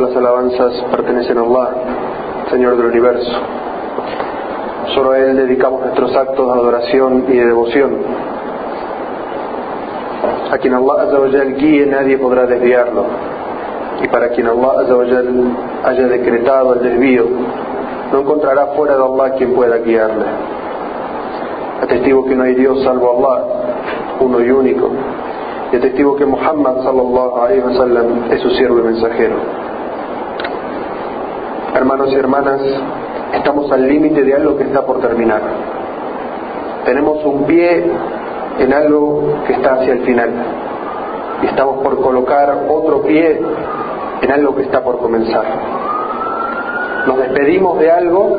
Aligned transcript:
Las 0.00 0.14
alabanzas 0.14 0.72
pertenecen 0.92 1.38
a 1.38 1.40
Allah, 1.40 1.70
Señor 2.50 2.76
del 2.76 2.86
universo. 2.86 3.32
Solo 4.94 5.10
a 5.10 5.18
Él 5.18 5.36
dedicamos 5.36 5.80
nuestros 5.80 6.14
actos 6.14 6.46
de 6.46 6.52
adoración 6.52 7.24
y 7.26 7.32
de 7.32 7.46
devoción. 7.46 7.96
A 10.52 10.58
quien 10.58 10.74
Allah 10.74 11.06
guíe 11.56 11.86
nadie 11.86 12.16
podrá 12.16 12.46
desviarlo. 12.46 13.06
Y 14.00 14.06
para 14.06 14.28
quien 14.28 14.46
Allah 14.46 14.86
haya 15.84 16.06
decretado 16.06 16.74
el 16.74 16.80
desvío, 16.80 17.24
no 18.12 18.20
encontrará 18.20 18.66
fuera 18.76 18.96
de 18.96 19.02
Allah 19.02 19.34
quien 19.36 19.52
pueda 19.52 19.78
guiarle. 19.78 20.26
Atestigo 21.82 22.24
que 22.24 22.36
no 22.36 22.44
hay 22.44 22.54
Dios 22.54 22.84
salvo 22.84 23.18
Allah, 23.18 23.44
uno 24.20 24.40
y 24.40 24.50
único. 24.50 24.90
Y 25.72 25.76
atestigo 25.76 26.14
que 26.14 26.24
Muhammad 26.24 26.82
sallallahu 26.84 27.40
alayhi 27.40 27.62
wa 27.62 27.72
sallam 27.74 28.30
es 28.30 28.40
su 28.40 28.50
siervo 28.50 28.78
y 28.78 28.82
mensajero. 28.82 29.67
Hermanos 31.88 32.12
y 32.12 32.16
hermanas, 32.16 32.60
estamos 33.32 33.72
al 33.72 33.88
límite 33.88 34.22
de 34.22 34.34
algo 34.34 34.58
que 34.58 34.64
está 34.64 34.84
por 34.84 35.00
terminar. 35.00 35.40
Tenemos 36.84 37.24
un 37.24 37.44
pie 37.44 37.82
en 38.58 38.74
algo 38.74 39.42
que 39.46 39.54
está 39.54 39.72
hacia 39.72 39.94
el 39.94 40.00
final. 40.00 40.30
Y 41.42 41.46
estamos 41.46 41.82
por 41.82 41.98
colocar 42.02 42.66
otro 42.68 43.00
pie 43.00 43.40
en 44.20 44.30
algo 44.30 44.54
que 44.54 44.64
está 44.64 44.84
por 44.84 44.98
comenzar. 44.98 45.44
Nos 47.06 47.16
despedimos 47.20 47.78
de 47.78 47.90
algo 47.90 48.36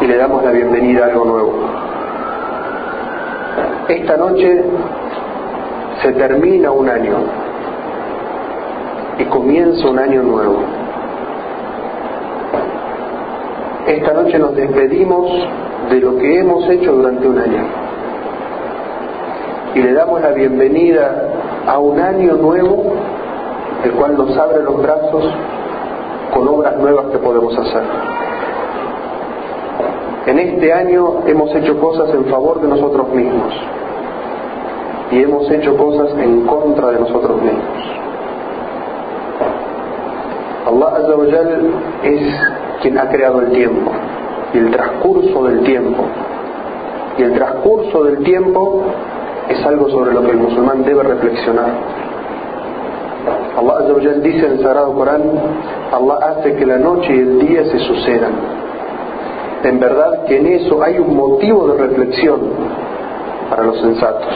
y 0.00 0.06
le 0.08 0.16
damos 0.16 0.42
la 0.42 0.50
bienvenida 0.50 1.04
a 1.04 1.06
algo 1.06 1.24
nuevo. 1.26 1.52
Esta 3.86 4.16
noche 4.16 4.64
se 6.02 6.12
termina 6.14 6.72
un 6.72 6.88
año 6.88 7.14
y 9.20 9.24
comienza 9.26 9.88
un 9.88 10.00
año 10.00 10.24
nuevo. 10.24 10.79
Esta 13.90 14.12
noche 14.12 14.38
nos 14.38 14.54
despedimos 14.54 15.28
de 15.90 15.98
lo 15.98 16.16
que 16.16 16.38
hemos 16.38 16.68
hecho 16.70 16.92
durante 16.92 17.26
un 17.26 17.36
año 17.36 17.64
y 19.74 19.82
le 19.82 19.92
damos 19.94 20.20
la 20.20 20.30
bienvenida 20.30 21.28
a 21.66 21.76
un 21.80 21.98
año 21.98 22.34
nuevo, 22.34 22.84
el 23.82 23.90
cual 23.90 24.16
nos 24.16 24.36
abre 24.36 24.62
los 24.62 24.80
brazos 24.80 25.24
con 26.32 26.46
obras 26.46 26.76
nuevas 26.78 27.06
que 27.06 27.18
podemos 27.18 27.52
hacer. 27.58 27.82
En 30.26 30.38
este 30.38 30.72
año 30.72 31.26
hemos 31.26 31.52
hecho 31.56 31.76
cosas 31.80 32.14
en 32.14 32.26
favor 32.26 32.60
de 32.60 32.68
nosotros 32.68 33.08
mismos 33.08 33.52
y 35.10 35.20
hemos 35.20 35.50
hecho 35.50 35.76
cosas 35.76 36.16
en 36.16 36.46
contra 36.46 36.90
de 36.92 37.00
nosotros 37.00 37.42
mismos. 37.42 37.64
Allah 40.68 40.96
Azza 40.96 41.14
es 42.04 42.59
quien 42.80 42.98
ha 42.98 43.08
creado 43.08 43.40
el 43.40 43.52
tiempo 43.52 43.92
y 44.52 44.58
el 44.58 44.70
transcurso 44.70 45.44
del 45.44 45.60
tiempo. 45.60 46.04
Y 47.18 47.22
el 47.22 47.32
transcurso 47.34 48.04
del 48.04 48.18
tiempo 48.24 48.82
es 49.48 49.64
algo 49.66 49.88
sobre 49.90 50.12
lo 50.12 50.22
que 50.22 50.30
el 50.30 50.38
musulmán 50.38 50.84
debe 50.84 51.02
reflexionar. 51.02 51.70
Allah 53.56 54.20
dice 54.22 54.46
en 54.46 54.52
el 54.52 54.62
Sagrado 54.62 54.94
Corán, 54.94 55.22
Allah 55.92 56.18
hace 56.28 56.54
que 56.54 56.64
la 56.64 56.78
noche 56.78 57.14
y 57.14 57.18
el 57.18 57.38
día 57.40 57.64
se 57.64 57.78
sucedan. 57.80 58.32
En 59.64 59.78
verdad 59.78 60.24
que 60.24 60.38
en 60.38 60.46
eso 60.46 60.82
hay 60.82 60.98
un 60.98 61.14
motivo 61.16 61.68
de 61.68 61.86
reflexión 61.86 62.40
para 63.50 63.64
los 63.64 63.78
sensatos. 63.80 64.34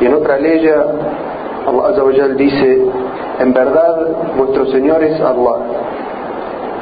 Y 0.00 0.06
en 0.06 0.14
otra 0.14 0.38
ley, 0.38 0.68
Allah 0.68 1.88
Azza 1.88 2.28
dice, 2.36 2.86
en 3.38 3.52
verdad 3.54 4.06
vuestro 4.36 4.66
Señor 4.66 5.02
es 5.02 5.18
Allah, 5.20 5.56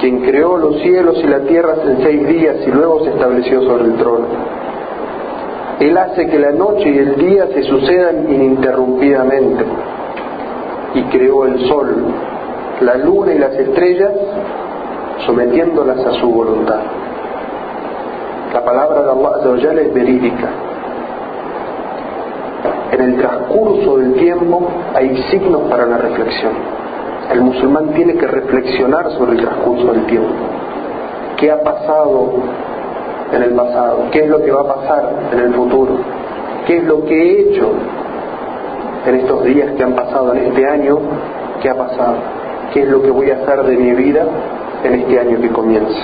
quien 0.02 0.20
creó 0.20 0.56
los 0.58 0.82
cielos 0.82 1.16
y 1.22 1.28
la 1.28 1.38
tierra 1.42 1.76
en 1.84 2.02
seis 2.02 2.26
días 2.26 2.56
y 2.66 2.70
luego 2.72 3.04
se 3.04 3.10
estableció 3.10 3.62
sobre 3.62 3.84
el 3.84 3.94
trono. 3.94 4.26
Él 5.78 5.96
hace 5.96 6.26
que 6.26 6.40
la 6.40 6.50
noche 6.50 6.90
y 6.90 6.98
el 6.98 7.16
día 7.16 7.46
se 7.54 7.62
sucedan 7.62 8.26
ininterrumpidamente 8.28 9.64
y 10.94 11.02
creó 11.04 11.44
el 11.44 11.68
sol, 11.68 11.94
la 12.80 12.96
luna 12.96 13.32
y 13.32 13.38
las 13.38 13.52
estrellas 13.54 14.10
sometiéndolas 15.24 16.04
a 16.04 16.12
su 16.14 16.28
voluntad. 16.28 16.80
La 18.52 18.64
palabra 18.64 19.02
de 19.02 19.10
Allah 19.10 19.82
es 19.82 19.94
verídica. 19.94 20.48
En 22.90 23.00
el 23.00 23.18
transcurso 23.18 23.98
del 23.98 24.14
tiempo 24.14 24.68
hay 24.94 25.16
signos 25.30 25.62
para 25.70 25.86
la 25.86 25.98
reflexión. 25.98 26.71
El 27.32 27.40
musulmán 27.40 27.94
tiene 27.94 28.14
que 28.14 28.26
reflexionar 28.26 29.10
sobre 29.12 29.32
el 29.32 29.40
transcurso 29.40 29.90
del 29.90 30.04
tiempo. 30.04 30.28
¿Qué 31.38 31.50
ha 31.50 31.62
pasado 31.62 32.30
en 33.32 33.42
el 33.42 33.54
pasado? 33.54 34.04
¿Qué 34.10 34.24
es 34.24 34.28
lo 34.28 34.42
que 34.42 34.50
va 34.50 34.60
a 34.60 34.74
pasar 34.74 35.12
en 35.32 35.38
el 35.38 35.54
futuro? 35.54 35.96
¿Qué 36.66 36.76
es 36.76 36.84
lo 36.84 37.02
que 37.06 37.14
he 37.14 37.40
hecho 37.40 37.72
en 39.06 39.14
estos 39.14 39.44
días 39.44 39.72
que 39.72 39.82
han 39.82 39.94
pasado, 39.94 40.34
en 40.34 40.44
este 40.44 40.68
año 40.68 40.98
que 41.62 41.70
ha 41.70 41.74
pasado? 41.74 42.16
¿Qué 42.74 42.82
es 42.82 42.88
lo 42.88 43.00
que 43.00 43.10
voy 43.10 43.30
a 43.30 43.36
hacer 43.36 43.62
de 43.62 43.76
mi 43.78 43.92
vida 43.92 44.26
en 44.84 44.94
este 44.94 45.18
año 45.18 45.40
que 45.40 45.48
comienza? 45.48 46.00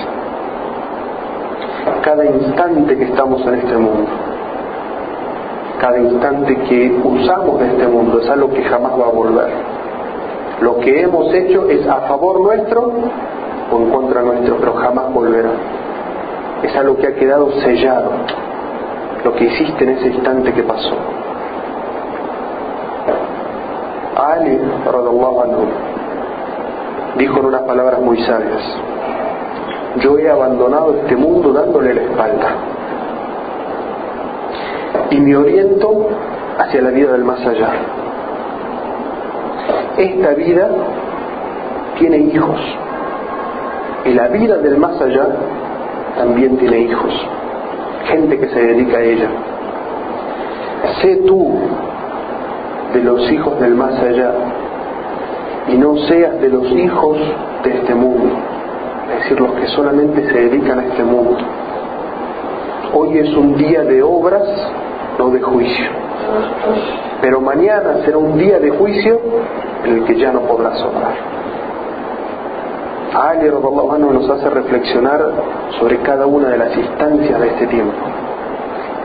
Cada 2.01 2.25
instante 2.25 2.97
que 2.97 3.03
estamos 3.03 3.45
en 3.45 3.53
este 3.53 3.77
mundo, 3.77 4.09
cada 5.79 5.99
instante 5.99 6.55
que 6.67 6.99
usamos 7.03 7.59
de 7.59 7.67
este 7.67 7.87
mundo 7.87 8.19
es 8.19 8.29
algo 8.29 8.49
que 8.49 8.63
jamás 8.63 8.93
va 8.93 9.05
a 9.05 9.11
volver. 9.11 9.78
Lo 10.61 10.77
que 10.79 11.01
hemos 11.01 11.33
hecho 11.33 11.69
es 11.69 11.87
a 11.87 12.01
favor 12.01 12.41
nuestro 12.41 12.91
o 13.71 13.77
en 13.77 13.89
contra 13.91 14.21
nuestro, 14.21 14.57
pero 14.57 14.73
jamás 14.73 15.13
volverá. 15.13 15.51
Es 16.63 16.75
algo 16.75 16.97
que 16.97 17.07
ha 17.07 17.15
quedado 17.15 17.51
sellado, 17.61 18.11
lo 19.23 19.33
que 19.35 19.45
hiciste 19.45 19.83
en 19.85 19.89
ese 19.91 20.07
instante 20.07 20.53
que 20.53 20.63
pasó. 20.63 20.95
Ali, 24.17 24.59
anhu, 24.85 25.65
dijo 27.17 27.39
en 27.39 27.45
unas 27.45 27.61
palabras 27.61 28.01
muy 28.01 28.21
sabias, 28.23 28.61
yo 30.01 30.17
he 30.17 30.29
abandonado 30.29 30.93
este 30.95 31.15
mundo 31.15 31.53
dándole 31.53 31.93
la 31.93 32.01
espalda 32.01 32.47
y 35.09 35.19
me 35.19 35.35
oriento 35.35 36.09
hacia 36.57 36.81
la 36.81 36.89
vida 36.91 37.13
del 37.13 37.23
más 37.23 37.39
allá. 37.45 37.69
Esta 39.99 40.33
vida 40.33 40.69
tiene 41.97 42.19
hijos 42.19 42.57
y 44.05 44.13
la 44.13 44.29
vida 44.29 44.55
del 44.59 44.77
más 44.77 44.99
allá 45.01 45.27
también 46.17 46.57
tiene 46.57 46.79
hijos, 46.83 47.13
gente 48.05 48.39
que 48.39 48.47
se 48.47 48.61
dedica 48.61 48.97
a 48.97 49.01
ella. 49.01 49.29
Sé 51.01 51.17
tú 51.27 51.53
de 52.93 53.03
los 53.03 53.29
hijos 53.29 53.59
del 53.59 53.75
más 53.75 53.99
allá 53.99 54.31
y 55.67 55.75
no 55.75 55.97
seas 56.07 56.39
de 56.39 56.47
los 56.47 56.71
hijos 56.71 57.17
de 57.65 57.71
este 57.71 57.93
mundo, 57.93 58.37
es 59.11 59.23
decir, 59.23 59.37
los 59.37 59.51
que 59.51 59.67
solamente 59.67 60.25
se 60.27 60.33
dedican 60.33 60.79
a 60.79 60.85
este 60.85 61.03
mundo. 61.03 61.37
Hoy 62.93 63.17
es 63.17 63.35
un 63.35 63.57
día 63.57 63.83
de 63.83 64.01
obras 64.01 64.47
no 65.17 65.29
de 65.29 65.41
juicio. 65.41 65.89
Pero 67.21 67.41
mañana 67.41 67.97
será 68.05 68.17
un 68.17 68.37
día 68.37 68.59
de 68.59 68.69
juicio 68.69 69.19
en 69.83 69.97
el 69.97 70.03
que 70.05 70.15
ya 70.17 70.31
no 70.31 70.41
podrás 70.41 70.81
obrar. 70.83 71.39
Ali 73.13 73.49
nos 73.49 74.29
hace 74.29 74.49
reflexionar 74.49 75.19
sobre 75.79 75.97
cada 76.01 76.25
una 76.27 76.49
de 76.49 76.57
las 76.57 76.77
instancias 76.77 77.41
de 77.41 77.47
este 77.47 77.67
tiempo. 77.67 77.97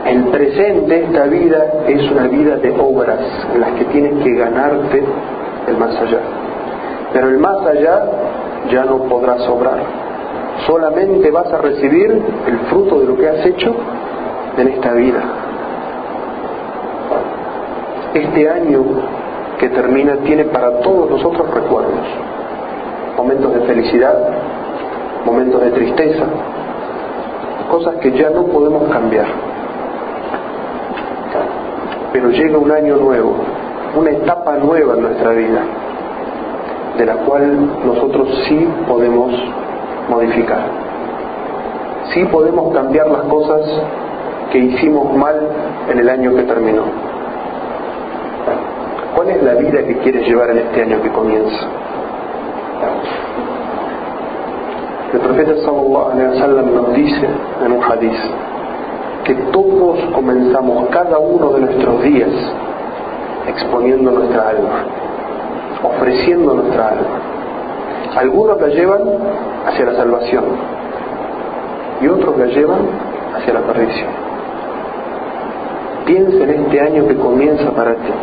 El 0.05 0.25
presente, 0.25 1.05
esta 1.05 1.23
vida, 1.23 1.65
es 1.87 2.11
una 2.11 2.27
vida 2.27 2.57
de 2.57 2.71
obras 2.79 3.19
en 3.53 3.61
las 3.61 3.71
que 3.71 3.85
tienes 3.85 4.23
que 4.23 4.35
ganarte 4.35 5.03
el 5.67 5.77
más 5.77 5.95
allá. 5.95 6.19
Pero 7.11 7.29
el 7.29 7.39
más 7.39 7.65
allá 7.65 8.05
ya 8.69 8.85
no 8.85 8.97
podrás 9.03 9.41
obrar. 9.49 9.79
Solamente 10.67 11.31
vas 11.31 11.51
a 11.51 11.57
recibir 11.57 12.21
el 12.47 12.59
fruto 12.69 12.99
de 12.99 13.07
lo 13.07 13.17
que 13.17 13.27
has 13.27 13.45
hecho 13.45 13.73
en 14.57 14.67
esta 14.67 14.93
vida. 14.93 15.23
Este 18.13 18.49
año 18.49 18.83
que 19.59 19.69
termina 19.69 20.17
tiene 20.17 20.45
para 20.45 20.79
todos 20.81 21.09
nosotros 21.09 21.49
recuerdos, 21.53 22.05
momentos 23.17 23.53
de 23.53 23.61
felicidad, 23.61 24.15
momentos 25.25 25.61
de 25.61 25.71
tristeza, 25.71 26.25
cosas 27.69 27.95
que 27.95 28.11
ya 28.11 28.29
no 28.29 28.43
podemos 28.45 28.89
cambiar. 28.91 29.27
Pero 32.13 32.29
llega 32.29 32.57
un 32.57 32.71
año 32.71 32.97
nuevo, 32.97 33.35
una 33.95 34.11
etapa 34.11 34.57
nueva 34.57 34.95
en 34.95 35.01
nuestra 35.01 35.31
vida, 35.31 35.61
de 36.97 37.05
la 37.05 37.15
cual 37.17 37.85
nosotros 37.85 38.27
sí 38.47 38.67
podemos 38.87 39.33
modificar. 40.09 40.63
Sí 42.13 42.23
podemos 42.25 42.73
cambiar 42.73 43.07
las 43.09 43.23
cosas 43.23 43.61
que 44.51 44.59
hicimos 44.59 45.13
mal 45.17 45.35
en 45.89 45.99
el 45.99 46.09
año 46.09 46.35
que 46.35 46.43
terminó. 46.43 46.83
¿Cuál 49.25 49.37
es 49.37 49.43
la 49.43 49.55
vida 49.55 49.83
que 49.83 49.97
quieres 50.03 50.27
llevar 50.27 50.51
en 50.51 50.59
este 50.59 50.83
año 50.83 51.01
que 51.01 51.09
comienza? 51.09 51.65
El 55.13 55.19
profeta 55.19 55.55
sallallahu 55.65 56.11
alaihi 56.11 56.29
wasallam 56.29 56.75
nos 56.75 56.93
dice 56.93 57.27
en 57.65 57.71
un 57.71 57.83
hadiz 57.83 58.19
que 59.23 59.33
todos 59.51 59.99
comenzamos 60.13 60.89
cada 60.89 61.17
uno 61.17 61.53
de 61.53 61.61
nuestros 61.61 62.03
días 62.03 62.29
exponiendo 63.47 64.11
nuestra 64.11 64.49
alma, 64.49 64.85
ofreciendo 65.81 66.53
nuestra 66.53 66.89
alma. 66.89 67.19
Algunos 68.17 68.61
la 68.61 68.67
llevan 68.67 69.01
hacia 69.65 69.85
la 69.85 69.93
salvación 69.95 70.43
y 71.99 72.07
otros 72.09 72.37
la 72.37 72.45
llevan 72.45 72.81
hacia 73.35 73.53
la 73.55 73.61
perdición. 73.61 74.09
Piensa 76.05 76.43
en 76.43 76.49
este 76.51 76.79
año 76.79 77.07
que 77.07 77.15
comienza 77.15 77.71
para 77.71 77.95
ti. 77.95 78.13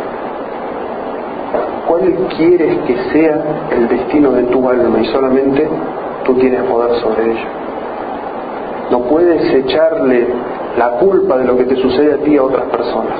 ¿Cuál 1.93 2.15
quieres 2.35 2.75
que 2.87 2.97
sea 3.11 3.67
el 3.69 3.87
destino 3.87 4.31
de 4.31 4.41
tu 4.45 4.67
alma 4.67 4.99
y 4.99 5.05
solamente 5.11 5.69
tú 6.25 6.33
tienes 6.39 6.63
poder 6.63 6.99
sobre 7.01 7.23
ello? 7.23 7.45
No 8.89 9.01
puedes 9.01 9.53
echarle 9.53 10.25
la 10.75 10.89
culpa 10.97 11.37
de 11.37 11.45
lo 11.45 11.55
que 11.55 11.65
te 11.65 11.75
sucede 11.75 12.15
a 12.15 12.17
ti 12.17 12.35
a 12.35 12.41
otras 12.45 12.65
personas. 12.69 13.19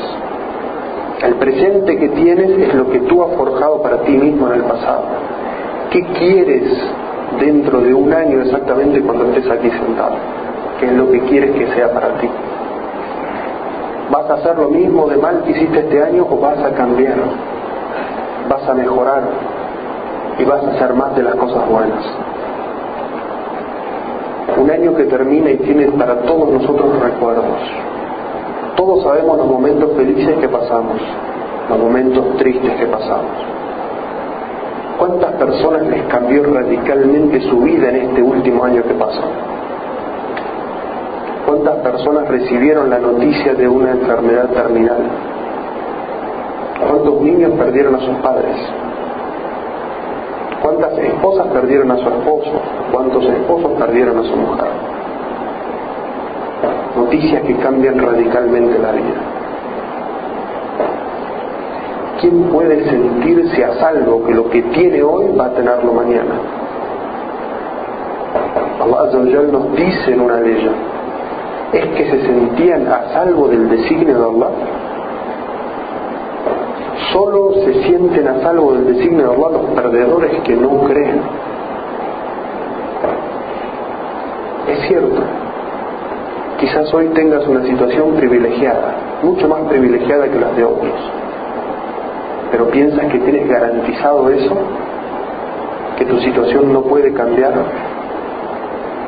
El 1.22 1.36
presente 1.36 2.00
que 2.00 2.10
tienes 2.10 2.50
es 2.50 2.74
lo 2.74 2.90
que 2.90 3.02
tú 3.02 3.24
has 3.24 3.36
forjado 3.38 3.80
para 3.84 3.98
ti 3.98 4.14
mismo 4.14 4.48
en 4.48 4.54
el 4.54 4.64
pasado. 4.64 5.04
¿Qué 5.92 6.04
quieres 6.18 6.76
dentro 7.40 7.80
de 7.80 7.94
un 7.94 8.12
año 8.12 8.42
exactamente 8.42 9.02
cuando 9.02 9.26
estés 9.26 9.52
aquí 9.52 9.70
sentado? 9.70 10.16
¿Qué 10.80 10.88
es 10.88 10.94
lo 10.94 11.12
que 11.12 11.20
quieres 11.20 11.52
que 11.52 11.68
sea 11.76 11.94
para 11.94 12.18
ti? 12.18 12.28
¿Vas 14.10 14.32
a 14.32 14.34
hacer 14.34 14.58
lo 14.58 14.70
mismo 14.70 15.08
de 15.10 15.18
mal 15.18 15.44
que 15.44 15.52
hiciste 15.52 15.78
este 15.78 16.02
año 16.02 16.26
o 16.28 16.38
vas 16.38 16.58
a 16.58 16.72
cambiar? 16.72 17.53
¿Vas 18.50 18.68
a 18.68 18.74
mejorar? 18.74 19.24
Y 20.40 20.46
vas 20.46 20.64
a 20.64 20.72
hacer 20.72 20.94
más 20.94 21.16
de 21.16 21.24
las 21.24 21.36
cosas 21.36 21.70
buenas 21.70 22.04
un 24.58 24.70
año 24.70 24.96
que 24.96 25.06
termina 25.06 25.52
y 25.52 25.58
tiene 25.58 25.88
para 25.92 26.16
todos 26.22 26.50
nosotros 26.50 27.00
recuerdos. 27.00 27.60
Todos 28.76 29.04
sabemos 29.04 29.38
los 29.38 29.48
momentos 29.48 29.92
felices 29.96 30.38
que 30.40 30.50
pasamos, 30.50 31.02
los 31.70 31.80
momentos 31.80 32.38
tristes 32.38 32.74
que 32.76 32.86
pasamos. 32.86 33.32
¿Cuántas 34.98 35.34
personas 35.34 35.84
les 35.88 36.04
cambió 36.04 36.44
radicalmente 36.44 37.42
su 37.50 37.60
vida 37.60 37.90
en 37.90 37.96
este 38.08 38.22
último 38.22 38.64
año 38.64 38.84
que 38.84 38.94
pasó? 38.94 39.24
¿Cuántas 41.46 41.76
personas 41.78 42.28
recibieron 42.28 42.90
la 42.90 43.00
noticia 43.00 43.54
de 43.54 43.68
una 43.68 43.92
enfermedad 43.92 44.50
terminal? 44.50 45.04
¿Cuántos 46.88 47.22
niños 47.22 47.52
perdieron 47.58 47.96
a 47.96 48.00
sus 48.00 48.16
padres? 48.18 48.56
¿Cuántas 50.62 50.98
esposas 50.98 51.48
perdieron 51.48 51.92
a 51.92 51.98
su 51.98 52.08
esposo? 52.08 52.52
¿Cuántos 52.92 53.26
esposos 53.26 53.72
perdieron 53.74 54.18
a 54.18 54.24
su 54.24 54.36
mujer? 54.36 54.68
Noticias 56.96 57.42
que 57.44 57.56
cambian 57.58 58.00
radicalmente 58.00 58.80
la 58.80 58.92
vida. 58.92 59.22
¿Quién 62.22 62.44
puede 62.44 62.90
sentirse 62.90 63.66
a 63.66 63.74
salvo 63.80 64.24
que 64.26 64.34
lo 64.34 64.50
que 64.50 64.62
tiene 64.62 65.04
hoy 65.04 65.36
va 65.38 65.48
a 65.48 65.54
tenerlo 65.54 65.94
mañana? 65.94 66.36
Allah 68.82 69.12
nos 69.52 69.76
dice 69.76 70.14
en 70.14 70.22
una 70.22 70.40
ellas, 70.40 70.74
es 71.74 71.86
que 71.88 72.10
se 72.10 72.26
sentían 72.26 72.88
a 72.88 73.14
salvo 73.14 73.48
del 73.48 73.70
designio 73.70 74.18
de 74.18 74.24
Allah 74.24 74.52
Solo 77.14 77.54
se 77.64 77.84
sienten 77.84 78.28
a 78.28 78.42
salvo 78.42 78.74
del 78.74 78.88
designio 78.88 79.30
de 79.30 79.36
Allah 79.36 79.50
los 79.52 79.66
perdedores 79.76 80.42
que 80.42 80.56
no 80.56 80.84
creen. 80.86 81.22
Es 84.68 84.88
cierto, 84.88 85.22
quizás 86.60 86.92
hoy 86.92 87.10
tengas 87.10 87.48
una 87.48 87.64
situación 87.66 88.16
privilegiada, 88.16 88.96
mucho 89.22 89.48
más 89.48 89.62
privilegiada 89.70 90.28
que 90.28 90.40
las 90.40 90.56
de 90.58 90.64
otros, 90.64 90.96
pero 92.52 92.70
piensas 92.72 93.06
que 93.12 93.20
tienes 93.20 93.48
garantizado 93.48 94.32
eso, 94.32 94.56
que 96.00 96.06
tu 96.06 96.18
situación 96.20 96.74
no 96.74 96.82
puede 96.82 97.14
cambiar, 97.14 97.54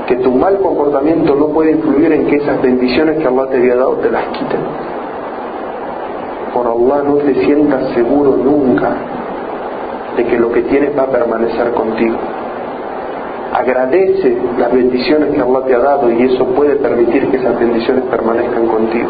que 0.06 0.18
tu 0.18 0.32
mal 0.32 0.60
comportamiento 0.60 1.34
no 1.34 1.48
puede 1.48 1.72
influir 1.72 2.12
en 2.12 2.28
que 2.28 2.36
esas 2.36 2.62
bendiciones 2.62 3.18
que 3.18 3.28
Allah 3.28 3.48
te 3.50 3.58
había 3.58 3.76
dado 3.76 3.94
te 3.94 4.12
las 4.12 4.26
quiten 4.28 4.95
por 6.56 6.68
Allah 6.68 7.04
no 7.04 7.16
te 7.16 7.36
sientas 7.44 7.90
seguro 7.94 8.38
nunca 8.38 8.90
de 10.16 10.24
que 10.24 10.40
lo 10.40 10.54
que 10.54 10.62
tienes 10.62 10.98
va 10.98 11.04
a 11.04 11.08
permanecer 11.08 11.72
contigo. 11.72 12.16
Agradece 13.52 14.38
las 14.58 14.72
bendiciones 14.72 15.36
que 15.36 15.42
Allah 15.42 15.66
te 15.66 15.76
ha 15.76 15.80
dado 15.80 16.10
y 16.10 16.24
eso 16.24 16.46
puede 16.46 16.78
permitir 16.78 17.30
que 17.30 17.38
esas 17.38 17.60
bendiciones 17.60 18.06
permanezcan 18.06 18.68
contigo. 18.68 19.10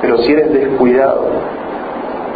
Pero 0.00 0.18
si 0.18 0.32
eres 0.32 0.52
descuidado, 0.52 1.26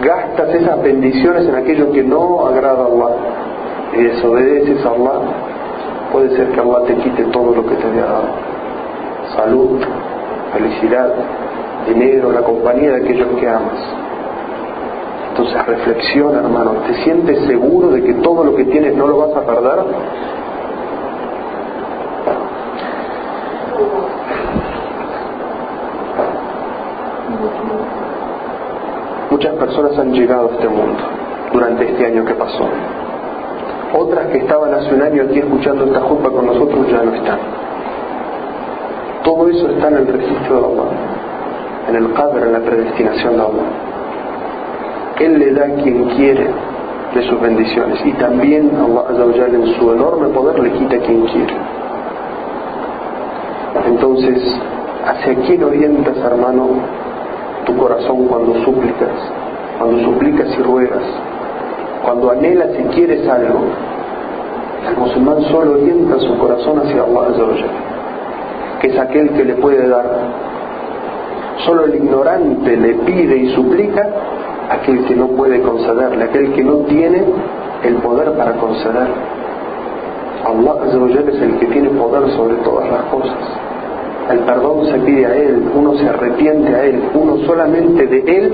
gastas 0.03 0.53
esas 0.53 0.82
bendiciones 0.82 1.47
en 1.47 1.55
aquello 1.55 1.93
que 1.93 2.03
no 2.03 2.44
agrada 2.44 2.82
a 2.82 2.87
Allah 2.87 3.15
y 3.97 4.03
desobedeces 4.03 4.85
a 4.85 4.91
Allah, 4.91 5.21
puede 6.12 6.37
ser 6.37 6.49
que 6.49 6.59
Allah 6.59 6.82
te 6.89 6.94
quite 6.97 7.23
todo 7.27 7.55
lo 7.55 7.65
que 7.65 7.77
te 7.77 7.87
haya 7.87 8.05
dado. 8.05 8.29
Salud, 9.37 9.81
felicidad, 10.53 11.15
dinero, 11.87 12.33
la 12.33 12.43
compañía 12.43 12.93
de 12.93 13.05
aquellos 13.05 13.29
que 13.38 13.49
amas. 13.49 14.06
Entonces 15.31 15.67
reflexiona, 15.67 16.38
hermano, 16.38 16.73
¿te 16.87 16.94
sientes 17.05 17.38
seguro 17.47 17.88
de 17.88 18.03
que 18.03 18.15
todo 18.15 18.43
lo 18.43 18.55
que 18.55 18.65
tienes 18.65 18.97
no 18.97 19.06
lo 19.06 19.19
vas 19.19 19.37
a 19.37 19.43
perder? 19.43 19.85
Muchas 29.31 29.55
personas 29.56 29.99
han 29.99 30.12
llegado 30.12 30.49
a 30.49 30.53
este 30.53 30.69
mundo 30.69 31.03
durante 31.53 31.85
este 31.85 32.06
año 32.06 32.25
que 32.25 32.35
pasó. 32.35 32.65
Otras 33.93 34.29
que 34.29 34.39
estaban 34.39 34.73
hace 34.73 34.94
un 34.94 35.03
año 35.03 35.25
aquí 35.25 35.39
escuchando 35.41 35.85
esta 35.85 36.00
junta 36.00 36.31
con 36.31 36.47
nosotros 36.47 36.87
ya 36.91 37.03
no 37.03 37.12
están. 37.12 37.39
Todo 39.23 39.49
eso 39.49 39.69
está 39.69 39.89
en 39.89 39.97
el 39.97 40.06
registro 40.06 40.61
de 40.61 40.67
Allah 40.67 40.95
en 41.88 41.97
el 41.97 42.12
Qadr, 42.12 42.43
en 42.47 42.53
la 42.53 42.61
predestinación 42.61 43.37
de 43.37 43.43
Allah. 43.43 43.69
Él 45.21 45.38
le 45.38 45.53
da 45.53 45.65
quien 45.83 46.05
quiere 46.11 46.47
de 47.15 47.23
sus 47.23 47.41
bendiciones 47.41 47.99
y 48.05 48.12
también 48.12 48.71
Allah 48.77 49.47
en 49.47 49.75
su 49.75 49.93
enorme 49.93 50.29
poder 50.29 50.58
le 50.58 50.70
quita 50.72 50.99
quien 50.99 51.22
quiere. 51.27 51.55
Entonces, 53.87 54.43
¿hacia 55.06 55.34
quién 55.46 55.63
orientas, 55.65 56.17
hermano, 56.19 56.69
tu 57.65 57.77
corazón 57.77 58.27
cuando 58.27 58.55
súplicas? 58.65 59.10
Cuando 59.79 60.05
suplicas 60.05 60.49
y 60.58 60.63
ruegas, 60.63 61.05
cuando 62.05 62.31
anhelas 62.31 62.70
y 62.79 62.82
quieres 62.94 63.29
algo, 63.29 63.65
el 64.89 64.96
musulmán 64.96 65.43
solo 65.51 65.72
orienta 65.72 66.19
su 66.20 66.39
corazón 66.39 66.81
hacia 66.81 67.03
Allah, 67.03 67.27
que 68.81 68.89
es 68.89 68.99
aquel 68.99 69.31
que 69.31 69.44
le 69.44 69.55
puede 69.55 69.89
dar 69.89 70.05
Solo 71.67 71.85
el 71.85 71.96
ignorante 71.96 72.77
le 72.77 72.94
pide 72.94 73.37
y 73.37 73.55
suplica 73.55 74.06
a 74.70 74.75
aquel 74.75 75.05
que 75.05 75.17
no 75.17 75.27
puede 75.29 75.61
concederle, 75.61 76.25
aquel 76.25 76.53
que 76.53 76.63
no 76.63 76.77
tiene 76.87 77.25
el 77.82 77.96
poder 77.96 78.32
para 78.37 78.53
conceder. 78.53 79.08
Allah 80.44 80.75
es 80.87 81.43
el 81.43 81.58
que 81.58 81.67
tiene 81.67 81.89
poder 81.91 82.31
sobre 82.37 82.55
todas 82.58 82.89
las 82.89 83.03
cosas. 83.06 83.37
El 84.31 84.39
perdón 84.41 84.87
se 84.87 84.99
pide 85.01 85.27
a 85.27 85.35
Él, 85.35 85.69
uno 85.75 85.94
se 85.94 86.08
arrepiente 86.08 86.73
a 86.73 86.85
Él, 86.85 87.03
uno 87.15 87.39
solamente 87.46 88.06
de 88.06 88.19
Él 88.20 88.53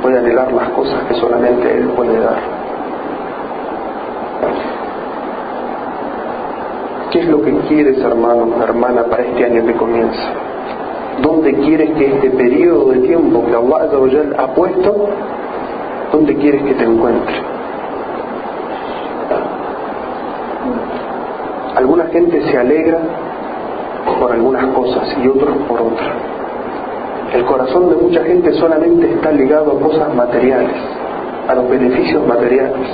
puede 0.00 0.18
anhelar 0.18 0.52
las 0.52 0.68
cosas 0.70 1.02
que 1.08 1.14
solamente 1.14 1.76
Él 1.76 1.88
puede 1.96 2.20
dar. 2.20 2.38
¿Qué 7.10 7.20
es 7.20 7.28
lo 7.28 7.42
que 7.42 7.52
quieres, 7.68 7.98
hermano, 7.98 8.62
hermana, 8.62 9.04
para 9.04 9.24
este 9.24 9.44
año 9.44 9.66
que 9.66 9.72
comienza? 9.72 10.47
¿Dónde 11.22 11.52
quieres 11.54 11.90
que 11.96 12.06
este 12.06 12.30
periodo 12.30 12.90
de 12.90 13.00
tiempo 13.00 13.44
que 13.44 13.54
Allah 13.54 13.88
ha 14.38 14.46
puesto, 14.54 15.08
dónde 16.12 16.34
quieres 16.36 16.62
que 16.62 16.74
te 16.74 16.84
encuentre? 16.84 17.34
Alguna 21.74 22.06
gente 22.06 22.42
se 22.42 22.56
alegra 22.56 22.98
por 24.20 24.32
algunas 24.32 24.66
cosas 24.74 25.16
y 25.22 25.28
otros 25.28 25.56
por 25.68 25.80
otras. 25.80 26.12
El 27.34 27.44
corazón 27.44 27.90
de 27.90 27.96
mucha 27.96 28.24
gente 28.24 28.52
solamente 28.54 29.12
está 29.12 29.30
ligado 29.32 29.72
a 29.72 29.80
cosas 29.80 30.14
materiales, 30.14 30.76
a 31.46 31.54
los 31.54 31.68
beneficios 31.68 32.26
materiales. 32.26 32.88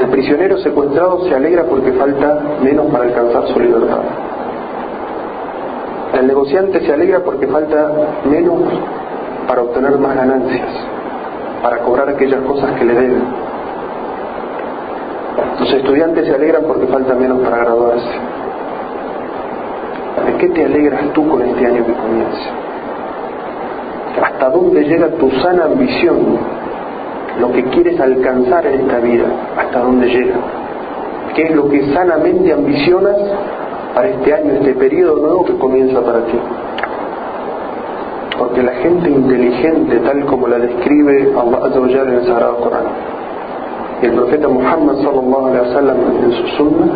El 0.00 0.08
prisionero 0.08 0.58
secuestrado 0.58 1.24
se 1.26 1.34
alegra 1.34 1.64
porque 1.64 1.92
falta 1.92 2.40
menos 2.62 2.86
para 2.86 3.04
alcanzar 3.04 3.46
su 3.48 3.60
libertad. 3.60 4.02
El 6.18 6.26
negociante 6.28 6.80
se 6.80 6.92
alegra 6.94 7.20
porque 7.20 7.46
falta 7.46 7.92
menos 8.24 8.58
para 9.46 9.62
obtener 9.62 9.98
más 9.98 10.16
ganancias, 10.16 10.68
para 11.62 11.78
cobrar 11.78 12.08
aquellas 12.08 12.40
cosas 12.40 12.72
que 12.78 12.84
le 12.86 12.94
deben. 12.94 13.22
Los 15.60 15.72
estudiantes 15.74 16.26
se 16.26 16.34
alegran 16.34 16.62
porque 16.66 16.86
falta 16.86 17.14
menos 17.14 17.40
para 17.40 17.58
graduarse. 17.58 18.08
¿De 20.26 20.36
qué 20.38 20.48
te 20.48 20.64
alegras 20.64 21.12
tú 21.12 21.28
con 21.28 21.42
este 21.42 21.66
año 21.66 21.84
que 21.84 21.92
comienza? 21.92 22.50
¿Hasta 24.22 24.48
dónde 24.48 24.84
llega 24.84 25.08
tu 25.18 25.30
sana 25.42 25.64
ambición? 25.64 26.38
Lo 27.40 27.52
que 27.52 27.62
quieres 27.64 28.00
alcanzar 28.00 28.66
en 28.66 28.80
esta 28.80 28.98
vida, 29.00 29.26
¿hasta 29.58 29.80
dónde 29.80 30.06
llega? 30.06 30.36
¿Qué 31.34 31.42
es 31.42 31.54
lo 31.54 31.68
que 31.68 31.92
sanamente 31.92 32.54
ambicionas 32.54 33.16
para 33.96 34.10
este 34.10 34.34
año, 34.34 34.52
este 34.52 34.74
periodo 34.74 35.16
nuevo 35.16 35.44
que 35.46 35.54
comienza 35.54 36.02
para 36.02 36.18
ti? 36.26 36.38
Porque 38.36 38.62
la 38.62 38.72
gente 38.74 39.08
inteligente, 39.08 39.98
tal 40.00 40.26
como 40.26 40.48
la 40.48 40.58
describe 40.58 41.32
Allah 41.34 42.02
en 42.02 42.08
el 42.10 42.26
Sagrado 42.26 42.58
Corán, 42.58 42.84
y 44.02 44.04
el 44.04 44.12
profeta 44.12 44.48
Muhammad 44.48 44.96
sallallahu 44.96 46.24
en 46.24 46.32
su 46.32 46.46
sunna, 46.58 46.92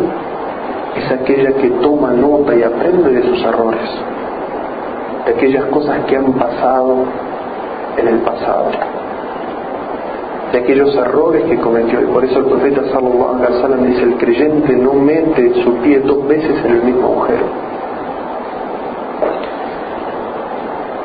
es 0.95 1.11
aquella 1.11 1.51
que 1.53 1.71
toma 1.81 2.11
nota 2.11 2.53
y 2.53 2.61
aprende 2.61 3.09
de 3.09 3.23
sus 3.23 3.43
errores, 3.45 3.89
de 5.25 5.31
aquellas 5.31 5.65
cosas 5.65 6.05
que 6.05 6.17
han 6.17 6.33
pasado 6.33 6.97
en 7.97 8.07
el 8.09 8.19
pasado, 8.19 8.67
de 10.51 10.59
aquellos 10.59 10.95
errores 10.95 11.43
que 11.45 11.57
cometió. 11.57 12.01
Y 12.01 12.05
por 12.05 12.23
eso 12.23 12.39
el 12.39 12.45
profeta 12.45 12.81
sallallahu 12.91 13.65
alaihi 13.65 13.87
dice, 13.87 14.03
el 14.03 14.17
creyente 14.17 14.75
no 14.75 14.93
mete 14.93 15.53
su 15.63 15.73
pie 15.77 15.99
dos 15.99 16.27
veces 16.27 16.65
en 16.65 16.71
el 16.71 16.83
mismo 16.83 17.07
agujero. 17.07 17.45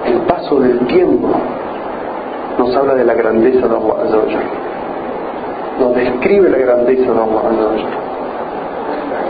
El 0.07 0.19
paso 0.23 0.61
del 0.61 0.79
tiempo 0.87 1.29
nos 2.59 2.77
habla 2.77 2.95
de 2.95 3.05
la 3.05 3.15
grandeza 3.15 3.69
de 3.69 3.75
Allah 3.75 4.41
nos 5.79 5.95
describe 5.95 6.49
la 6.49 6.59
grandeza 6.59 7.13
de 7.13 7.21
Allah 7.21 8.07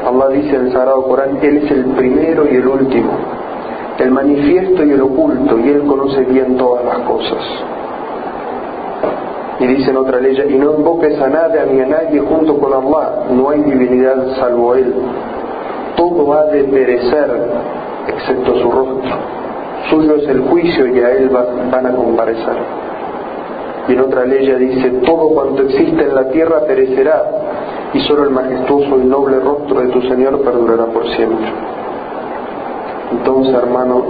Allah 0.06 0.28
dice 0.28 0.54
en 0.54 0.66
el 0.66 0.72
Sagrado 0.72 1.02
Corán, 1.02 1.38
Él 1.42 1.56
es 1.64 1.70
el 1.70 1.84
primero 1.96 2.46
y 2.48 2.54
el 2.54 2.68
último, 2.68 3.10
el 3.98 4.10
manifiesto 4.12 4.84
y 4.84 4.90
el 4.92 5.02
oculto, 5.02 5.58
y 5.58 5.68
Él 5.68 5.82
conoce 5.82 6.20
bien 6.22 6.56
todas 6.56 6.84
las 6.84 6.98
cosas. 7.00 7.42
Y 9.58 9.66
dice 9.66 9.90
en 9.90 9.96
otra 9.96 10.20
ley, 10.20 10.36
y 10.48 10.58
no 10.58 10.74
invoques 10.74 11.18
a 11.20 11.28
nadie 11.28 11.64
ni 11.72 11.80
a 11.80 11.86
nadie 11.86 12.20
junto 12.20 12.58
con 12.58 12.72
Allah, 12.72 13.26
no 13.30 13.50
hay 13.50 13.62
divinidad 13.62 14.36
salvo 14.38 14.74
Él. 14.74 14.94
Todo 15.96 16.32
ha 16.34 16.44
de 16.46 16.64
perecer, 16.64 17.30
excepto 18.08 18.60
su 18.60 18.70
rostro. 18.70 19.16
Suyo 19.88 20.16
es 20.16 20.28
el 20.28 20.40
juicio 20.42 20.86
y 20.88 21.00
a 21.00 21.10
Él 21.12 21.30
van 21.70 21.86
a 21.86 21.94
comparecer. 21.94 22.56
Y 23.88 23.92
en 23.92 24.00
otra 24.00 24.26
ley 24.26 24.46
dice, 24.56 24.90
todo 25.06 25.30
cuanto 25.30 25.62
existe 25.62 26.02
en 26.02 26.14
la 26.14 26.28
tierra 26.28 26.66
perecerá, 26.66 27.22
y 27.94 28.00
solo 28.00 28.24
el 28.24 28.30
majestuoso 28.30 28.98
y 28.98 29.06
noble 29.06 29.40
rostro 29.40 29.80
de 29.80 29.88
tu 29.88 30.02
Señor 30.02 30.42
perdurará 30.42 30.86
por 30.86 31.08
siempre. 31.14 31.46
Entonces, 33.12 33.54
hermano, 33.54 34.02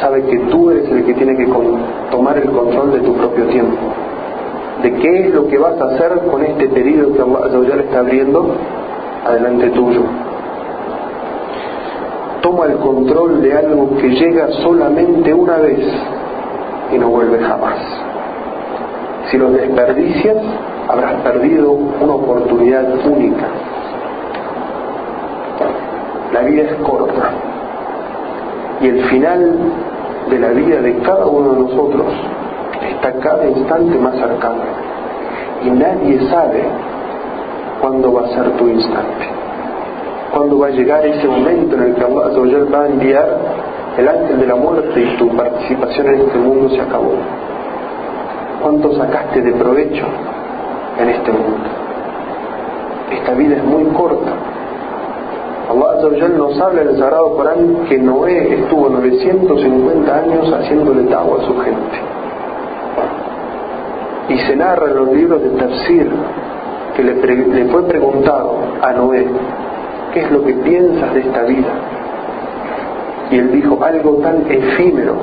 sabe 0.00 0.22
que 0.22 0.38
tú 0.50 0.70
eres 0.70 0.88
el 0.90 1.04
que 1.04 1.14
tiene 1.14 1.36
que 1.36 1.46
tomar 2.10 2.36
el 2.38 2.50
control 2.50 2.92
de 2.92 3.00
tu 3.00 3.14
propio 3.14 3.46
tiempo. 3.46 3.76
De 4.82 4.92
qué 4.92 5.20
es 5.20 5.34
lo 5.34 5.46
que 5.48 5.58
vas 5.58 5.80
a 5.80 5.86
hacer 5.86 6.20
con 6.30 6.44
este 6.44 6.68
periodo 6.68 7.12
que 7.14 7.22
Allah 7.22 7.76
le 7.76 7.82
está 7.84 8.00
abriendo 8.00 8.54
adelante 9.24 9.70
tuyo. 9.70 10.02
Toma 12.42 12.66
el 12.66 12.76
control 12.76 13.42
de 13.42 13.52
algo 13.54 13.96
que 13.96 14.08
llega 14.08 14.48
solamente 14.62 15.32
una 15.32 15.56
vez 15.56 15.80
y 16.92 16.98
no 16.98 17.08
vuelve 17.08 17.42
jamás. 17.42 17.78
Si 19.30 19.38
los 19.38 19.52
desperdicias, 19.52 20.36
habrás 20.88 21.14
perdido 21.22 21.72
una 21.72 22.14
oportunidad 22.14 22.84
única. 23.04 23.46
La 26.32 26.42
vida 26.42 26.62
es 26.62 26.74
corta 26.76 27.32
y 28.80 28.88
el 28.88 29.04
final 29.04 29.56
de 30.30 30.38
la 30.38 30.48
vida 30.50 30.80
de 30.80 30.98
cada 30.98 31.26
uno 31.26 31.52
de 31.52 31.60
nosotros 31.60 32.06
está 32.94 33.12
cada 33.20 33.46
instante 33.46 33.98
más 33.98 34.14
cercano 34.16 34.62
y 35.64 35.70
nadie 35.70 36.20
sabe 36.28 36.64
cuándo 37.80 38.12
va 38.12 38.22
a 38.22 38.28
ser 38.28 38.50
tu 38.52 38.68
instante, 38.68 39.26
cuándo 40.32 40.58
va 40.58 40.66
a 40.68 40.70
llegar 40.70 41.06
ese 41.06 41.26
momento 41.26 41.76
en 41.76 41.82
el 41.82 41.94
que 41.94 42.04
Allah 42.04 42.64
va 42.72 42.82
a 42.82 42.86
enviar 42.88 43.38
el 43.98 44.08
ángel 44.08 44.40
de 44.40 44.46
la 44.46 44.56
muerte 44.56 45.00
y 45.00 45.16
tu 45.16 45.28
participación 45.34 46.06
en 46.08 46.20
este 46.20 46.38
mundo 46.38 46.68
se 46.70 46.80
acabó 46.80 47.12
cuánto 48.62 48.92
sacaste 48.96 49.42
de 49.42 49.52
provecho 49.52 50.04
en 50.98 51.08
este 51.08 51.30
mundo. 51.30 51.68
Esta 53.12 53.32
vida 53.34 53.56
es 53.56 53.64
muy 53.64 53.84
corta. 53.94 54.32
Allah 55.68 56.28
nos 56.28 56.60
habla 56.60 56.82
en 56.82 56.88
el 56.88 56.98
Sagrado 56.98 57.36
Corán 57.36 57.86
que 57.88 57.98
Noé 57.98 58.54
estuvo 58.54 58.88
950 58.88 60.16
años 60.16 60.52
haciéndole 60.52 61.12
agua 61.12 61.38
a 61.40 61.46
su 61.46 61.58
gente. 61.58 61.96
Y 64.28 64.38
se 64.38 64.56
narra 64.56 64.86
en 64.90 64.96
los 64.96 65.12
libros 65.12 65.42
de 65.42 65.50
Tafsir 65.50 66.10
que 66.96 67.02
le, 67.02 67.14
le 67.14 67.64
fue 67.66 67.82
preguntado 67.82 68.58
a 68.80 68.92
Noé, 68.92 69.26
¿qué 70.14 70.20
es 70.20 70.30
lo 70.30 70.44
que 70.44 70.54
piensas 70.54 71.12
de 71.14 71.20
esta 71.20 71.42
vida? 71.42 71.68
Y 73.32 73.38
él 73.38 73.50
dijo 73.52 73.82
algo 73.82 74.18
tan 74.18 74.44
efímero 74.48 75.14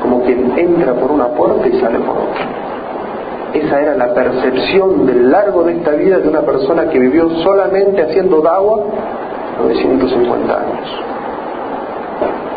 como 0.00 0.22
quien 0.22 0.56
entra 0.56 0.94
por 0.94 1.10
una 1.10 1.26
puerta 1.28 1.66
y 1.66 1.80
sale 1.80 1.98
por 1.98 2.16
otra. 2.16 2.46
Esa 3.52 3.80
era 3.82 3.94
la 3.96 4.14
percepción 4.14 5.06
del 5.06 5.30
largo 5.30 5.64
de 5.64 5.74
esta 5.74 5.90
vida 5.92 6.18
de 6.18 6.28
una 6.28 6.40
persona 6.40 6.88
que 6.88 6.98
vivió 6.98 7.28
solamente 7.42 8.02
haciendo 8.02 8.40
dawa 8.40 8.80
950 9.62 10.54
años. 10.54 10.88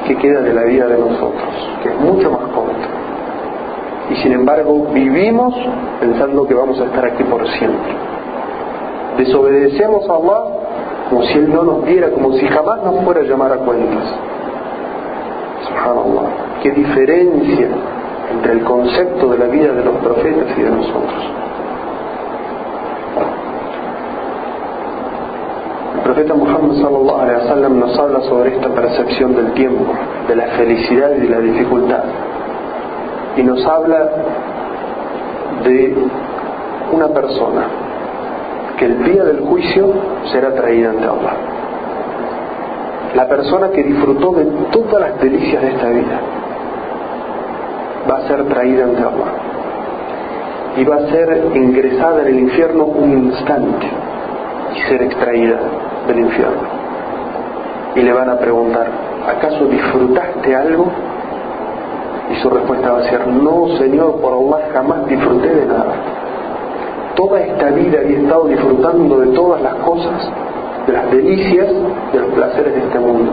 ¿Qué 0.07 0.15
queda 0.17 0.41
de 0.41 0.53
la 0.53 0.63
vida 0.63 0.87
de 0.87 0.97
nosotros? 0.97 1.49
Que 1.81 1.89
es 1.89 1.99
mucho 1.99 2.31
más 2.31 2.51
corta. 2.51 2.87
Y 4.09 4.15
sin 4.17 4.33
embargo 4.33 4.87
vivimos 4.93 5.53
pensando 5.99 6.45
que 6.45 6.53
vamos 6.53 6.79
a 6.79 6.85
estar 6.85 7.05
aquí 7.05 7.23
por 7.23 7.47
siempre. 7.47 7.93
Desobedecemos 9.17 10.07
a 10.09 10.13
Allah 10.13 10.43
como 11.09 11.23
si 11.23 11.33
Él 11.33 11.53
no 11.53 11.63
nos 11.63 11.85
diera, 11.85 12.11
como 12.11 12.33
si 12.33 12.45
jamás 12.47 12.83
nos 12.83 13.03
fuera 13.03 13.21
a 13.21 13.23
llamar 13.23 13.51
a 13.53 13.57
cuentas. 13.57 14.13
Subhanallah. 15.67 16.61
Qué 16.61 16.71
diferencia 16.71 17.67
entre 18.31 18.53
el 18.53 18.63
concepto 18.63 19.29
de 19.29 19.37
la 19.37 19.45
vida 19.45 19.73
de 19.73 19.83
los 19.83 19.95
profetas 19.97 20.57
y 20.57 20.61
de 20.61 20.69
nosotros. 20.69 21.31
Profeta 26.15 26.33
Muhammad 26.33 26.79
sallallahu 26.79 27.19
alaihi 27.19 27.39
wasallam 27.43 27.73
nos 27.77 27.99
habla 27.99 28.21
sobre 28.21 28.55
esta 28.55 28.69
percepción 28.69 29.35
del 29.35 29.51
tiempo, 29.51 29.83
de 30.29 30.35
la 30.37 30.47
felicidad 30.55 31.11
y 31.11 31.19
de 31.19 31.29
la 31.29 31.39
dificultad. 31.39 32.03
Y 33.35 33.43
nos 33.43 33.65
habla 33.65 34.09
de 35.65 35.93
una 36.93 37.09
persona 37.09 37.63
que 38.77 38.85
el 38.85 39.03
día 39.03 39.25
del 39.25 39.41
juicio 39.41 39.93
será 40.31 40.55
traída 40.55 40.91
ante 40.91 41.03
Allah. 41.03 41.35
La 43.13 43.27
persona 43.27 43.69
que 43.71 43.83
disfrutó 43.83 44.31
de 44.35 44.45
todas 44.71 45.01
las 45.01 45.19
delicias 45.19 45.61
de 45.61 45.67
esta 45.67 45.89
vida, 45.89 46.21
va 48.09 48.17
a 48.19 48.27
ser 48.29 48.45
traída 48.45 48.85
ante 48.85 49.01
Allah 49.01 49.33
y 50.77 50.83
va 50.85 50.95
a 50.95 51.07
ser 51.09 51.51
ingresada 51.55 52.21
en 52.21 52.27
el 52.27 52.39
infierno 52.39 52.85
un 52.85 53.11
instante 53.11 53.87
y 54.75 54.89
ser 54.89 55.01
extraída 55.01 55.59
del 56.07 56.19
infierno. 56.19 56.85
Y 57.95 58.01
le 58.01 58.13
van 58.13 58.29
a 58.29 58.37
preguntar, 58.37 58.87
¿acaso 59.27 59.65
disfrutaste 59.65 60.55
algo? 60.55 60.87
Y 62.31 62.35
su 62.41 62.49
respuesta 62.49 62.91
va 62.91 62.99
a 62.99 63.09
ser, 63.09 63.27
no 63.27 63.77
Señor, 63.77 64.19
por 64.19 64.33
Allah 64.33 64.67
jamás 64.73 65.07
disfruté 65.07 65.47
de 65.47 65.65
nada. 65.65 65.93
Toda 67.15 67.39
esta 67.39 67.69
vida 67.69 67.99
había 67.99 68.19
estado 68.19 68.45
disfrutando 68.45 69.19
de 69.19 69.27
todas 69.27 69.61
las 69.61 69.75
cosas, 69.75 70.29
de 70.85 70.93
las 70.93 71.11
delicias, 71.11 71.67
de 72.11 72.19
los 72.19 72.31
placeres 72.33 72.73
de 72.73 72.79
este 72.79 72.99
mundo. 72.99 73.31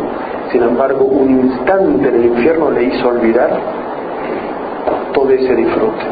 Sin 0.52 0.62
embargo, 0.62 1.04
un 1.04 1.30
instante 1.30 2.08
en 2.08 2.14
el 2.14 2.24
infierno 2.26 2.70
le 2.70 2.84
hizo 2.84 3.08
olvidar 3.08 3.50
todo 5.12 5.30
ese 5.30 5.54
disfrute. 5.54 6.04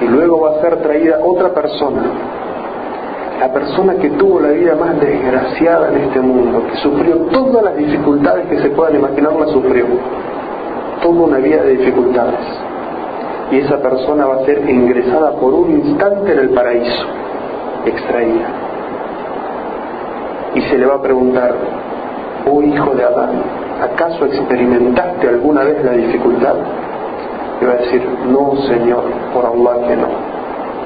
Y 0.00 0.04
luego 0.06 0.40
va 0.40 0.50
a 0.52 0.60
ser 0.60 0.76
traída 0.82 1.18
otra 1.22 1.50
persona, 1.50 2.02
la 3.40 3.52
persona 3.52 3.94
que 3.96 4.10
tuvo 4.10 4.40
la 4.40 4.50
vida 4.50 4.74
más 4.74 4.98
desgraciada 5.00 5.90
en 5.90 5.96
este 6.04 6.20
mundo, 6.20 6.62
que 6.66 6.76
sufrió 6.76 7.16
todas 7.32 7.62
las 7.64 7.76
dificultades 7.76 8.46
que 8.46 8.58
se 8.60 8.70
puedan 8.70 8.96
imaginar, 8.96 9.32
la 9.34 9.46
sufrió. 9.48 9.86
Toda 11.02 11.22
una 11.22 11.38
vida 11.38 11.62
de 11.62 11.76
dificultades. 11.76 12.40
Y 13.52 13.58
esa 13.58 13.80
persona 13.80 14.26
va 14.26 14.36
a 14.36 14.44
ser 14.44 14.68
ingresada 14.68 15.32
por 15.32 15.54
un 15.54 15.70
instante 15.70 16.32
en 16.32 16.38
el 16.38 16.50
paraíso, 16.50 17.06
extraída. 17.84 18.46
Y 20.54 20.62
se 20.62 20.78
le 20.78 20.86
va 20.86 20.94
a 20.94 21.02
preguntar, 21.02 21.54
oh 22.50 22.62
hijo 22.62 22.94
de 22.94 23.04
Adán, 23.04 23.42
¿acaso 23.82 24.24
experimentaste 24.24 25.28
alguna 25.28 25.62
vez 25.64 25.84
la 25.84 25.92
dificultad? 25.92 26.56
y 27.60 27.64
va 27.64 27.72
a 27.72 27.76
decir, 27.76 28.02
no 28.26 28.56
Señor, 28.68 29.04
por 29.32 29.46
Allah 29.46 29.88
que 29.88 29.96
no. 29.96 30.35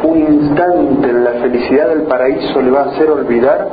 Un 0.02 0.18
instante 0.18 1.10
en 1.10 1.24
la 1.24 1.32
felicidad 1.32 1.88
del 1.88 2.02
paraíso 2.02 2.60
le 2.60 2.70
va 2.70 2.82
a 2.82 2.84
hacer 2.86 3.10
olvidar 3.10 3.68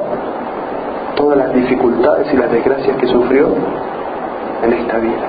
todas 1.16 1.38
las 1.38 1.54
dificultades 1.54 2.28
y 2.34 2.38
las 2.38 2.52
desgracias 2.52 2.98
que 2.98 3.08
sufrió 3.08 3.50
en 4.64 4.74
esta 4.74 4.98
vida. 5.00 5.28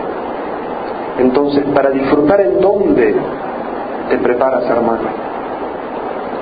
Entonces, 1.18 1.64
para 1.74 1.90
disfrutar 1.90 2.40
en 2.40 2.60
dónde 2.60 3.14
te 4.08 4.18
preparas, 4.18 4.64
hermano. 4.68 5.08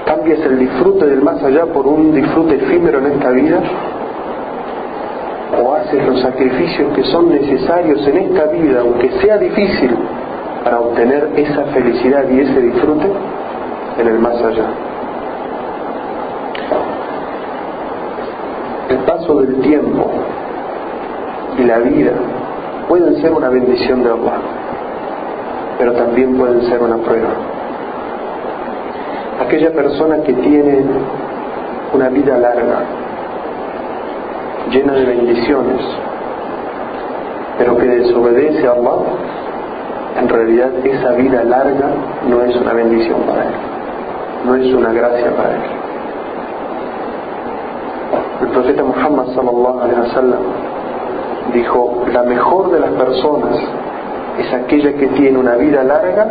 Cambias 0.04 0.38
el 0.40 0.58
disfrute 0.58 1.06
del 1.06 1.22
más 1.22 1.42
allá 1.42 1.66
por 1.66 1.86
un 1.86 2.14
disfrute 2.14 2.56
efímero 2.56 2.98
en 2.98 3.06
esta 3.06 3.30
vida 3.30 3.60
o 5.60 5.74
haces 5.74 6.06
los 6.06 6.20
sacrificios 6.20 6.92
que 6.94 7.02
son 7.04 7.28
necesarios 7.28 8.06
en 8.06 8.16
esta 8.18 8.46
vida, 8.46 8.80
aunque 8.80 9.10
sea 9.20 9.38
difícil, 9.38 9.90
para 10.62 10.80
obtener 10.80 11.30
esa 11.36 11.64
felicidad 11.66 12.24
y 12.28 12.40
ese 12.40 12.60
disfrute 12.60 13.08
en 13.98 14.06
el 14.06 14.18
más 14.18 14.36
allá. 14.42 14.66
El 18.88 18.98
paso 18.98 19.40
del 19.40 19.60
tiempo 19.62 20.10
y 21.58 21.64
la 21.64 21.78
vida 21.78 22.12
pueden 22.88 23.20
ser 23.20 23.32
una 23.32 23.48
bendición 23.48 24.02
de 24.04 24.10
Allah, 24.10 24.38
pero 25.78 25.92
también 25.92 26.36
pueden 26.36 26.62
ser 26.68 26.80
una 26.80 26.96
prueba. 26.98 27.30
Aquella 29.40 29.72
persona 29.72 30.22
que 30.22 30.32
tiene 30.32 30.84
una 31.92 32.08
vida 32.08 32.38
larga, 32.38 32.78
llena 34.70 34.92
de 34.94 35.04
bendiciones, 35.04 35.82
pero 37.58 37.76
que 37.76 37.86
desobedece 37.86 38.66
a 38.66 38.72
Allah, 38.72 38.98
en 40.20 40.28
realidad 40.28 40.70
esa 40.84 41.12
vida 41.12 41.44
larga 41.44 41.88
no 42.28 42.42
es 42.42 42.56
una 42.56 42.72
bendición 42.72 43.20
para 43.22 43.44
él, 43.44 43.54
no 44.44 44.54
es 44.54 44.72
una 44.74 44.92
gracia 44.92 45.30
para 45.36 45.54
él. 45.54 45.62
El 48.42 48.48
profeta 48.48 48.82
Muhammad 48.82 49.26
sallallahu 49.34 49.80
alaihi 49.80 50.00
wasallam 50.00 50.40
dijo, 51.54 52.04
la 52.12 52.22
mejor 52.22 52.70
de 52.70 52.80
las 52.80 52.90
personas 52.90 53.56
es 54.38 54.52
aquella 54.52 54.92
que 54.92 55.06
tiene 55.08 55.38
una 55.38 55.56
vida 55.56 55.82
larga, 55.82 56.26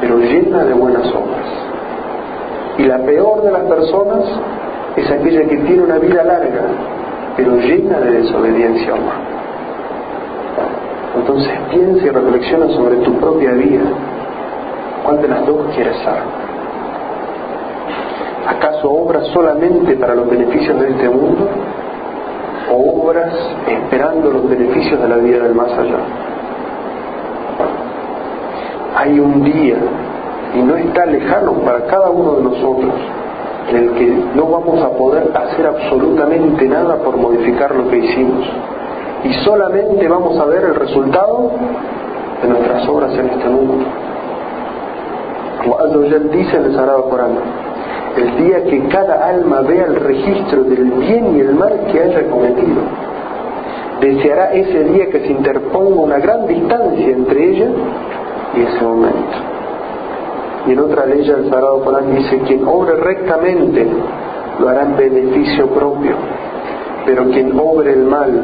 pero 0.00 0.18
llena 0.18 0.64
de 0.64 0.74
buenas 0.74 1.06
obras. 1.08 1.46
Y 2.78 2.84
la 2.84 2.98
peor 2.98 3.42
de 3.42 3.52
las 3.52 3.62
personas 3.62 4.24
es 4.96 5.10
aquella 5.10 5.44
que 5.44 5.56
tiene 5.58 5.82
una 5.82 5.98
vida 5.98 6.22
larga, 6.22 6.62
pero 7.36 7.56
llena 7.56 7.98
de 8.00 8.10
desobediencia 8.22 8.92
a 8.92 8.96
Allah. 8.96 9.32
Entonces 11.16 11.52
piensa 11.70 12.06
y 12.06 12.10
reflexiona 12.10 12.68
sobre 12.68 12.96
tu 12.96 13.14
propia 13.18 13.52
vida. 13.52 13.84
¿Cuál 15.04 15.20
de 15.20 15.28
las 15.28 15.46
dos 15.46 15.66
quieres 15.74 15.96
ser? 15.98 16.41
¿Acaso 18.46 18.90
obras 18.90 19.26
solamente 19.28 19.96
para 19.96 20.14
los 20.14 20.28
beneficios 20.28 20.78
de 20.80 20.90
este 20.90 21.08
mundo? 21.08 21.48
¿O 22.72 23.02
obras 23.02 23.32
esperando 23.66 24.30
los 24.30 24.48
beneficios 24.48 25.00
de 25.00 25.08
la 25.08 25.16
vida 25.16 25.44
del 25.44 25.54
más 25.54 25.70
allá? 25.72 25.98
Hay 28.96 29.20
un 29.20 29.44
día, 29.44 29.76
y 30.54 30.62
no 30.62 30.76
está 30.76 31.06
lejano 31.06 31.52
para 31.64 31.86
cada 31.86 32.10
uno 32.10 32.32
de 32.34 32.42
nosotros, 32.42 32.94
en 33.70 33.76
el 33.76 33.90
que 33.92 34.24
no 34.34 34.46
vamos 34.46 34.82
a 34.82 34.90
poder 34.90 35.30
hacer 35.34 35.66
absolutamente 35.66 36.66
nada 36.66 36.96
por 36.96 37.16
modificar 37.16 37.74
lo 37.74 37.88
que 37.88 37.98
hicimos. 37.98 38.44
Y 39.24 39.32
solamente 39.44 40.08
vamos 40.08 40.36
a 40.38 40.44
ver 40.46 40.64
el 40.64 40.74
resultado 40.74 41.52
de 42.42 42.48
nuestras 42.48 42.88
obras 42.88 43.12
en 43.16 43.30
este 43.30 43.48
mundo. 43.48 43.86
Como 45.62 45.78
dice 46.32 46.56
en 46.56 46.64
el 46.64 46.74
Sagrado 46.74 47.04
Corán, 47.08 47.38
el 48.16 48.36
día 48.36 48.64
que 48.64 48.88
cada 48.88 49.28
alma 49.28 49.62
vea 49.62 49.86
el 49.86 49.96
registro 49.96 50.64
del 50.64 50.84
bien 50.84 51.36
y 51.36 51.40
el 51.40 51.54
mal 51.54 51.86
que 51.90 52.00
haya 52.00 52.28
cometido. 52.28 52.82
Deseará 54.00 54.52
ese 54.52 54.84
día 54.84 55.10
que 55.10 55.20
se 55.20 55.32
interponga 55.32 56.02
una 56.02 56.18
gran 56.18 56.46
distancia 56.46 57.08
entre 57.08 57.50
ella 57.50 57.70
y 58.54 58.60
ese 58.62 58.84
momento. 58.84 59.38
Y 60.66 60.72
en 60.72 60.78
otra 60.78 61.06
ley 61.06 61.20
el 61.20 61.50
Sagrado 61.50 61.84
Corán 61.84 62.14
dice, 62.14 62.38
quien 62.46 62.66
obre 62.66 62.96
rectamente 62.96 63.86
lo 64.58 64.68
hará 64.68 64.82
en 64.82 64.96
beneficio 64.96 65.66
propio, 65.68 66.14
pero 67.06 67.24
quien 67.30 67.58
obre 67.58 67.92
el 67.92 68.04
mal 68.04 68.42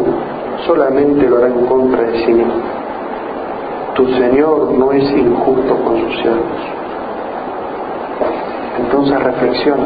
solamente 0.66 1.28
lo 1.28 1.38
hará 1.38 1.48
en 1.48 1.66
contra 1.66 2.02
de 2.02 2.24
sí 2.24 2.32
mismo. 2.32 2.54
Tu 3.94 4.06
Señor 4.14 4.72
no 4.72 4.92
es 4.92 5.10
injusto 5.10 5.76
con 5.84 6.00
sus 6.00 6.20
siervos. 6.20 6.77
Entonces 8.88 9.22
reflexiona. 9.22 9.84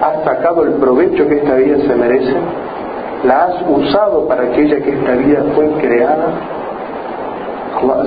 ¿Has 0.00 0.24
sacado 0.24 0.64
el 0.64 0.72
provecho 0.74 1.28
que 1.28 1.36
esta 1.36 1.56
vida 1.56 1.76
se 1.86 1.94
merece? 1.94 2.34
¿La 3.24 3.44
has 3.44 3.54
usado 3.68 4.26
para 4.26 4.44
aquella 4.44 4.80
que 4.80 4.92
esta 4.92 5.12
vida 5.12 5.44
fue 5.54 5.68
creada? 5.72 6.28
Allah 7.76 8.04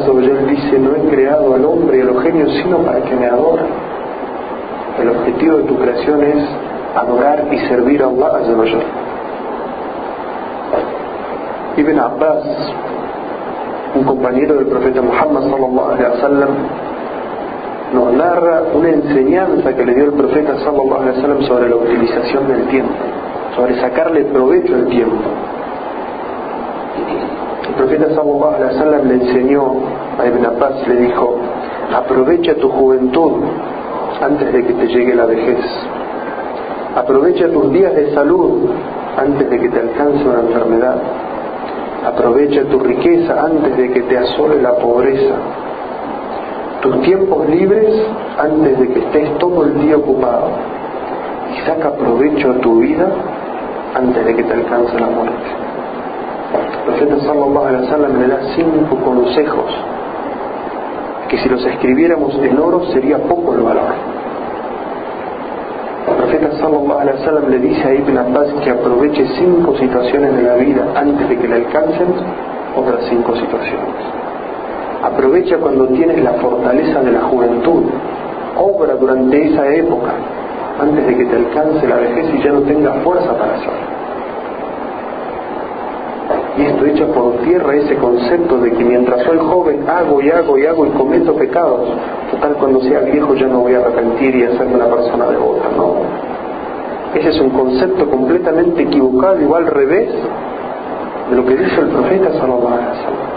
dice, 0.48 0.80
no 0.80 0.96
he 0.96 1.10
creado 1.12 1.54
al 1.54 1.66
hombre 1.66 2.00
y 2.00 2.02
a 2.02 2.06
los 2.06 2.24
genios 2.24 2.52
sino 2.64 2.80
para 2.80 3.00
que 3.02 3.16
me 3.16 3.28
adoren. 3.28 3.68
El 5.00 5.10
objetivo 5.10 5.58
de 5.58 5.64
tu 5.64 5.76
creación 5.78 6.24
es 6.24 6.44
adorar 6.96 7.46
y 7.52 7.60
servir 7.68 8.02
a 8.02 8.08
Allah 8.08 8.40
Ibn 11.78 12.00
Abbas, 12.00 12.44
un 13.96 14.04
compañero 14.04 14.56
del 14.56 14.66
profeta 14.66 15.02
Muhammad 15.02 15.44
sallallahu 15.44 15.92
alaihi 15.92 16.12
wasallam, 16.12 16.50
nos 17.94 18.14
narra 18.14 18.64
una 18.74 18.90
enseñanza 18.90 19.76
que 19.76 19.84
le 19.84 19.96
dio 19.96 20.06
el 20.06 20.14
profeta 20.14 20.58
sallallahu 20.60 21.02
alaihi 21.02 21.46
sobre 21.48 21.70
la 21.70 21.76
utilización 21.76 22.48
del 22.48 22.68
tiempo, 22.68 22.94
sobre 23.56 23.80
sacarle 23.82 24.26
provecho 24.26 24.76
al 24.76 24.88
tiempo. 24.88 25.30
El 27.68 27.74
profeta 27.76 28.10
sallallahu 28.10 28.56
alaihi 28.56 29.08
le 29.08 29.14
enseñó 29.16 29.74
a 30.20 30.28
Ibn 30.28 30.46
Abbas, 30.46 30.88
le 30.88 30.96
dijo, 30.98 31.38
aprovecha 31.96 32.56
tu 32.56 32.70
juventud 32.70 33.44
antes 34.22 34.54
de 34.54 34.66
que 34.66 34.74
te 34.74 34.88
llegue 34.88 35.16
la 35.16 35.26
vejez. 35.26 35.60
Aprovecha 36.96 37.48
tus 37.50 37.72
días 37.72 37.96
de 37.96 38.14
salud 38.14 38.70
antes 39.18 39.50
de 39.50 39.60
que 39.60 39.70
te 39.70 39.80
alcance 39.80 40.28
una 40.28 40.42
enfermedad. 40.42 40.98
Aprovecha 42.06 42.64
tu 42.66 42.80
riqueza 42.80 43.46
antes 43.46 43.76
de 43.78 43.92
que 43.92 44.02
te 44.04 44.18
asole 44.18 44.62
la 44.62 44.76
pobreza 44.76 45.36
tus 46.82 47.02
tiempos 47.02 47.48
libres 47.50 47.94
antes 48.38 48.80
de 48.80 48.88
que 48.88 49.00
estés 49.00 49.38
todo 49.38 49.64
el 49.66 49.80
día 49.82 49.98
ocupado 49.98 50.50
y 51.54 51.60
saca 51.68 51.92
provecho 51.94 52.52
a 52.52 52.54
tu 52.56 52.80
vida 52.80 53.10
antes 53.96 54.26
de 54.26 54.36
que 54.36 54.44
te 54.44 54.54
alcance 54.54 55.00
la 55.00 55.08
muerte. 55.08 55.50
El 56.54 56.96
profeta 56.96 57.20
sallallahu 57.20 57.66
alaihi 57.66 57.84
wasallam 57.84 58.20
le 58.20 58.28
da 58.28 58.40
cinco 58.56 58.96
consejos 58.98 59.72
que 61.30 61.38
si 61.38 61.50
los 61.50 61.64
escribiéramos 61.64 62.34
en 62.36 62.58
oro 62.58 62.86
sería 62.92 63.20
poco 63.20 63.54
el 63.54 63.62
valor. 63.62 63.94
El 66.08 66.16
profeta 66.16 66.52
sallallahu 66.58 67.00
alaihi 67.00 67.20
wasallam 67.20 67.50
le 67.50 67.60
dice 67.60 67.88
a 67.88 67.94
Ibn 67.94 68.18
Abbas 68.18 68.48
que 68.64 68.72
aproveche 68.72 69.28
cinco 69.38 69.76
situaciones 69.78 70.36
de 70.36 70.42
la 70.44 70.56
vida 70.56 70.86
antes 70.96 71.30
de 71.30 71.38
que 71.38 71.48
le 71.48 71.56
alcancen 71.56 72.08
otras 72.76 73.04
cinco 73.10 73.36
situaciones. 73.36 73.96
Aprovecha 75.02 75.58
cuando 75.58 75.88
tienes 75.88 76.22
la 76.24 76.34
fortaleza 76.34 77.02
de 77.02 77.12
la 77.12 77.22
juventud. 77.22 77.84
Obra 78.58 78.96
durante 78.96 79.48
esa 79.48 79.74
época, 79.74 80.12
antes 80.82 81.08
de 81.08 81.16
que 81.16 81.26
te 81.26 81.36
alcance 81.38 81.88
la 81.88 81.96
vejez 81.96 82.34
y 82.34 82.44
ya 82.44 82.52
no 82.52 82.62
tengas 82.62 82.98
fuerza 83.04 83.32
para 83.38 83.56
hacerlo. 83.56 84.00
Y 86.58 86.62
esto 86.64 86.86
echa 86.86 87.06
por 87.08 87.38
tierra 87.38 87.76
ese 87.76 87.96
concepto 87.96 88.58
de 88.60 88.72
que 88.72 88.84
mientras 88.84 89.24
soy 89.24 89.38
joven 89.38 89.86
hago 89.88 90.22
y 90.22 90.30
hago 90.30 90.58
y 90.58 90.66
hago 90.66 90.86
y 90.86 90.90
cometo 90.90 91.34
pecados, 91.36 91.88
total 92.32 92.56
cuando 92.56 92.82
sea 92.82 93.00
viejo 93.00 93.34
ya 93.36 93.48
no 93.48 93.62
voy 93.62 93.76
a 93.76 93.80
arrepentir 93.80 94.36
y 94.36 94.44
hacerme 94.44 94.76
una 94.76 94.88
persona 94.88 95.28
devota, 95.28 95.70
no. 95.78 95.96
Ese 97.16 97.30
es 97.30 97.40
un 97.40 97.52
concepto 97.52 98.10
completamente 98.10 98.84
equivocado, 98.84 99.42
igual 99.42 99.64
al 99.68 99.72
revés 99.72 100.10
de 101.30 101.36
lo 101.36 101.46
que 101.46 101.56
dice 101.56 101.80
el 101.80 101.88
profeta 101.88 102.30
wasallam. 102.30 103.29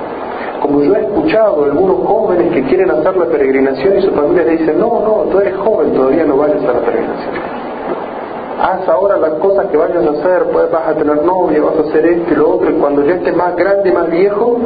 Como 0.63 0.81
yo 0.81 0.95
he 0.95 1.01
escuchado 1.01 1.65
algunos 1.65 2.07
jóvenes 2.07 2.53
que 2.53 2.63
quieren 2.63 2.89
hacer 2.93 3.17
la 3.17 3.27
peregrinación 3.27 3.99
y 3.99 4.03
su 4.03 4.13
familia 4.13 4.45
le 4.45 4.59
dice, 4.59 4.73
no, 4.75 5.01
no, 5.01 5.25
tú 5.31 5.41
eres 5.41 5.57
joven, 5.57 5.93
todavía 5.93 6.25
no 6.25 6.37
vayas 6.37 6.63
a 6.63 6.73
la 6.73 6.81
peregrinación. 6.81 7.35
Haz 8.63 8.89
ahora 8.89 9.17
las 9.17 9.33
cosas 9.41 9.67
que 9.67 9.77
vayas 9.77 10.07
a 10.07 10.11
hacer, 10.11 10.45
pues 10.53 10.71
vas 10.71 10.87
a 10.87 10.95
tener 10.95 11.25
novia, 11.25 11.61
vas 11.63 11.79
a 11.79 11.89
hacer 11.89 12.07
esto 12.07 12.33
y 12.33 12.37
lo 12.37 12.51
otro, 12.51 12.71
y 12.71 12.75
cuando 12.75 13.05
ya 13.05 13.15
estés 13.15 13.35
más 13.35 13.57
grande, 13.57 13.91
más 13.91 14.09
viejo, 14.09 14.61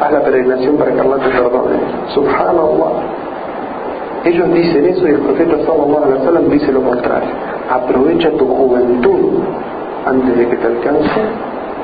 haz 0.00 0.12
la 0.12 0.22
peregrinación 0.22 0.76
para 0.76 0.92
que 0.92 1.00
Allah 1.00 1.16
te 1.18 1.28
perdone. 1.30 1.78
Subhanallah. 2.14 2.92
Ellos 4.24 4.52
dicen 4.52 4.86
eso 4.86 5.06
y 5.06 5.10
el 5.10 5.20
profeta 5.20 5.56
sallallahu 5.64 6.28
alaihi 6.28 6.50
dice 6.50 6.72
lo 6.72 6.82
contrario. 6.82 7.30
Aprovecha 7.70 8.30
tu 8.32 8.44
juventud 8.44 9.38
antes 10.04 10.36
de 10.36 10.48
que 10.48 10.56
te 10.56 10.66
alcance 10.66 11.20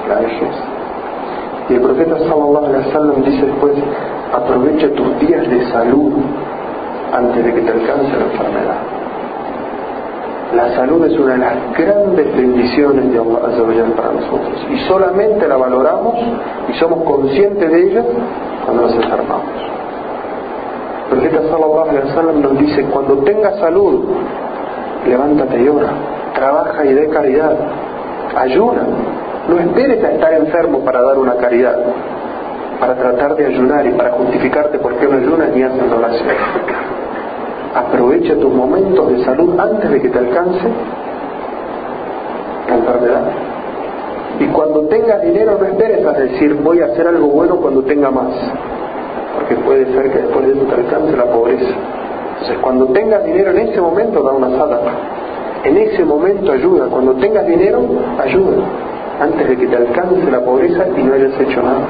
la 0.08 0.16
vejez. 0.16 0.73
Y 1.68 1.74
el 1.74 1.80
profeta 1.80 2.18
sallallahu 2.18 2.66
alaihi 2.66 2.86
wasallam 2.88 3.24
dice 3.24 3.46
después, 3.46 3.72
aprovecha 4.32 4.88
tus 4.90 5.18
días 5.20 5.48
de 5.48 5.64
salud 5.70 6.12
antes 7.12 7.44
de 7.44 7.54
que 7.54 7.60
te 7.62 7.70
alcance 7.70 8.10
la 8.10 8.24
enfermedad. 8.24 8.78
La 10.54 10.74
salud 10.76 11.04
es 11.04 11.18
una 11.18 11.32
de 11.32 11.38
las 11.38 11.54
grandes 11.76 12.36
bendiciones 12.36 13.12
de 13.12 13.18
Allah 13.18 13.84
para 13.96 14.12
nosotros 14.12 14.66
y 14.70 14.78
solamente 14.86 15.48
la 15.48 15.56
valoramos 15.56 16.14
y 16.68 16.72
somos 16.74 17.02
conscientes 17.02 17.70
de 17.70 17.90
ella 17.90 18.04
cuando 18.64 18.82
nos 18.82 18.94
enfermamos. 18.94 19.74
El 21.10 21.18
profeta 21.18 21.42
sallallahu 21.48 21.88
alaihi 21.88 22.08
wasallam 22.08 22.40
nos 22.42 22.58
dice, 22.58 22.84
cuando 22.84 23.18
tengas 23.18 23.58
salud, 23.58 24.04
levántate 25.06 25.60
y 25.60 25.68
ora, 25.68 25.90
trabaja 26.34 26.84
y 26.84 26.92
dé 26.92 27.08
caridad, 27.08 27.56
ayuna, 28.36 28.82
no 29.48 29.58
esperes 29.58 30.02
a 30.02 30.12
estar 30.12 30.32
enfermo 30.34 30.80
para 30.84 31.02
dar 31.02 31.18
una 31.18 31.34
caridad, 31.36 31.76
para 32.80 32.94
tratar 32.94 33.36
de 33.36 33.46
ayunar 33.46 33.86
y 33.86 33.90
para 33.90 34.12
justificarte 34.12 34.78
por 34.78 34.94
qué 34.96 35.06
no 35.06 35.16
ayunas 35.16 35.50
ni 35.54 35.62
haces 35.62 35.92
oración. 35.92 36.28
Aprovecha 37.74 38.34
tus 38.36 38.52
momentos 38.52 39.10
de 39.10 39.24
salud 39.24 39.58
antes 39.58 39.90
de 39.90 40.00
que 40.00 40.08
te 40.08 40.18
alcance 40.18 40.68
la 42.68 42.74
enfermedad. 42.76 43.22
Y 44.40 44.46
cuando 44.46 44.82
tengas 44.82 45.22
dinero 45.22 45.58
no 45.60 45.66
esperes 45.66 46.04
a 46.06 46.12
decir 46.12 46.54
voy 46.54 46.80
a 46.80 46.86
hacer 46.86 47.06
algo 47.06 47.28
bueno 47.28 47.56
cuando 47.56 47.82
tenga 47.82 48.10
más, 48.10 48.32
porque 49.34 49.56
puede 49.56 49.86
ser 49.92 50.10
que 50.10 50.18
después 50.18 50.46
de 50.46 50.52
eso 50.52 50.64
te 50.64 50.74
alcance 50.74 51.16
la 51.16 51.26
pobreza. 51.26 51.74
Entonces 52.32 52.58
cuando 52.62 52.86
tengas 52.86 53.24
dinero 53.24 53.50
en 53.50 53.58
ese 53.58 53.80
momento 53.80 54.22
da 54.22 54.32
una 54.32 54.50
sala. 54.50 54.80
En 55.64 55.78
ese 55.78 56.04
momento 56.04 56.52
ayuda. 56.52 56.86
Cuando 56.86 57.14
tengas 57.14 57.46
dinero, 57.46 57.80
ayuda. 58.18 58.56
Antes 59.20 59.48
de 59.48 59.56
que 59.56 59.66
te 59.68 59.76
alcance 59.76 60.30
la 60.30 60.40
pobreza 60.40 60.86
y 60.96 61.02
no 61.02 61.14
hayas 61.14 61.40
hecho 61.40 61.62
nada. 61.62 61.86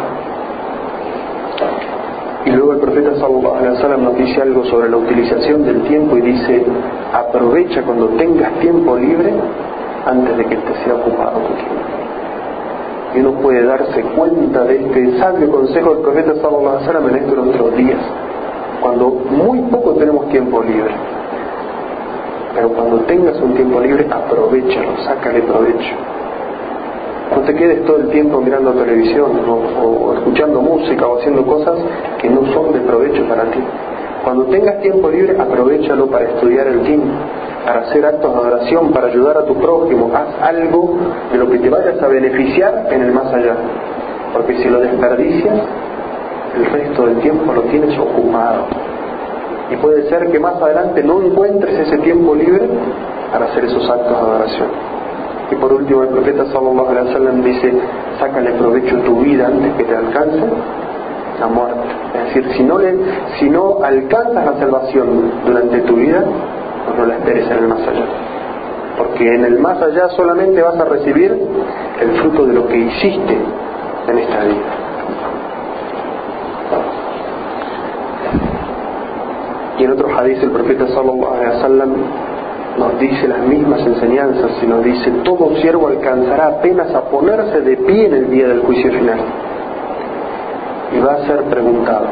Y 2.44 2.50
luego 2.50 2.74
el 2.74 2.78
profeta 2.80 3.14
sallallahu 3.14 3.56
alaihi 3.56 3.74
wasallam 3.76 4.04
nos 4.04 4.16
dice 4.16 4.42
algo 4.42 4.64
sobre 4.66 4.90
la 4.90 4.98
utilización 4.98 5.64
del 5.64 5.82
tiempo 5.84 6.18
y 6.18 6.20
dice, 6.20 6.66
aprovecha 7.14 7.82
cuando 7.82 8.08
tengas 8.08 8.52
tiempo 8.60 8.96
libre 8.96 9.32
antes 10.04 10.36
de 10.36 10.44
que 10.44 10.56
te 10.56 10.74
sea 10.84 10.94
ocupado 10.94 11.38
tu 11.38 11.54
tiempo. 11.54 11.74
Y 13.14 13.20
uno 13.20 13.32
puede 13.40 13.64
darse 13.64 14.02
cuenta 14.02 14.64
de 14.64 14.76
este 14.76 15.18
sabio 15.18 15.50
consejo 15.50 15.94
del 15.94 16.02
profeta 16.02 16.34
sallallahu 16.34 16.68
alaihi 16.68 16.86
wasallam 16.86 17.08
en 17.08 17.16
estos 17.16 17.36
nuestros 17.36 17.76
días, 17.76 18.00
cuando 18.82 19.08
muy 19.30 19.60
poco 19.70 19.94
tenemos 19.94 20.28
tiempo 20.28 20.62
libre. 20.62 20.92
Pero 22.54 22.68
cuando 22.68 22.98
tengas 23.06 23.40
un 23.40 23.54
tiempo 23.54 23.80
libre, 23.80 24.06
aprovechalo, 24.10 24.98
sácale 25.06 25.40
provecho 25.40 25.94
no 27.30 27.40
te 27.42 27.54
quedes 27.54 27.84
todo 27.84 27.98
el 27.98 28.08
tiempo 28.10 28.40
mirando 28.40 28.72
televisión 28.72 29.32
o, 29.48 30.14
escuchando 30.14 30.60
música 30.60 31.06
o 31.06 31.18
haciendo 31.18 31.44
cosas 31.44 31.78
que 32.20 32.28
no 32.28 32.44
son 32.52 32.72
de 32.72 32.80
provecho 32.80 33.26
para 33.26 33.44
ti. 33.50 33.60
Cuando 34.22 34.44
tengas 34.46 34.80
tiempo 34.80 35.10
libre, 35.10 35.36
aprovechalo 35.38 36.06
para 36.06 36.24
estudiar 36.24 36.66
el 36.66 36.80
tiempo, 36.82 37.08
para 37.64 37.80
hacer 37.80 38.06
actos 38.06 38.32
de 38.32 38.38
adoración, 38.38 38.92
para 38.92 39.08
ayudar 39.08 39.38
a 39.38 39.44
tu 39.44 39.54
prójimo. 39.54 40.10
Haz 40.14 40.48
algo 40.48 40.96
de 41.30 41.38
lo 41.38 41.50
que 41.50 41.58
te 41.58 41.68
vayas 41.68 42.02
a 42.02 42.08
beneficiar 42.08 42.88
en 42.90 43.02
el 43.02 43.12
más 43.12 43.32
allá. 43.32 43.54
Porque 44.32 44.56
si 44.62 44.68
lo 44.68 44.80
desperdicias, 44.80 45.58
el 46.56 46.66
resto 46.66 47.06
del 47.06 47.18
tiempo 47.18 47.52
lo 47.52 47.62
tienes 47.62 47.98
ocupado. 47.98 48.66
Y 49.70 49.76
puede 49.76 50.08
ser 50.08 50.30
que 50.30 50.38
más 50.38 50.54
adelante 50.54 51.02
no 51.02 51.22
encuentres 51.22 51.78
ese 51.80 51.98
tiempo 51.98 52.34
libre 52.34 52.66
para 53.32 53.46
hacer 53.46 53.64
esos 53.64 53.88
actos 53.90 54.10
de 54.10 54.16
adoración. 54.16 54.93
Y 55.50 55.54
por 55.56 55.72
último 55.72 56.02
el 56.02 56.08
profeta 56.08 56.46
sallallahu 56.46 56.88
alaihi 56.88 57.08
wasallam 57.08 57.42
dice, 57.42 57.72
sácale 58.18 58.52
provecho 58.52 58.96
tu 59.00 59.20
vida 59.20 59.46
antes 59.46 59.74
que 59.74 59.84
te 59.84 59.96
alcance 59.96 60.42
la 61.40 61.46
muerte. 61.46 61.86
Es 62.14 62.34
decir, 62.34 62.52
si 62.56 62.62
no, 62.62 62.78
si 63.38 63.50
no 63.50 63.78
alcanzas 63.82 64.44
la 64.44 64.58
salvación 64.58 65.32
durante 65.44 65.80
tu 65.82 65.96
vida, 65.96 66.24
pues 66.86 66.98
no 66.98 67.06
la 67.06 67.14
esperes 67.16 67.50
en 67.50 67.58
el 67.58 67.68
más 67.68 67.80
allá. 67.80 68.04
Porque 68.96 69.34
en 69.34 69.44
el 69.44 69.58
más 69.58 69.82
allá 69.82 70.08
solamente 70.10 70.62
vas 70.62 70.78
a 70.78 70.84
recibir 70.84 71.36
el 72.00 72.10
fruto 72.20 72.46
de 72.46 72.54
lo 72.54 72.66
que 72.68 72.76
hiciste 72.76 73.38
en 74.08 74.18
esta 74.18 74.44
vida. 74.44 74.84
Y 79.78 79.84
en 79.84 79.90
otro 79.90 80.08
hadith 80.16 80.42
el 80.42 80.50
profeta 80.50 80.86
sallallahu 80.86 81.34
alaihi 81.34 81.56
wasallam 81.56 81.94
nos 82.78 82.98
dice 82.98 83.28
las 83.28 83.40
mismas 83.46 83.80
enseñanzas 83.86 84.50
y 84.62 84.66
nos 84.66 84.84
dice, 84.84 85.10
todo 85.22 85.54
siervo 85.56 85.88
alcanzará 85.88 86.48
apenas 86.48 86.92
a 86.94 87.02
ponerse 87.02 87.60
de 87.60 87.76
pie 87.76 88.06
en 88.06 88.14
el 88.14 88.30
día 88.30 88.48
del 88.48 88.60
juicio 88.60 88.90
final. 88.92 89.18
Y 90.92 91.00
va 91.00 91.14
a 91.14 91.26
ser 91.26 91.44
preguntado. 91.44 92.06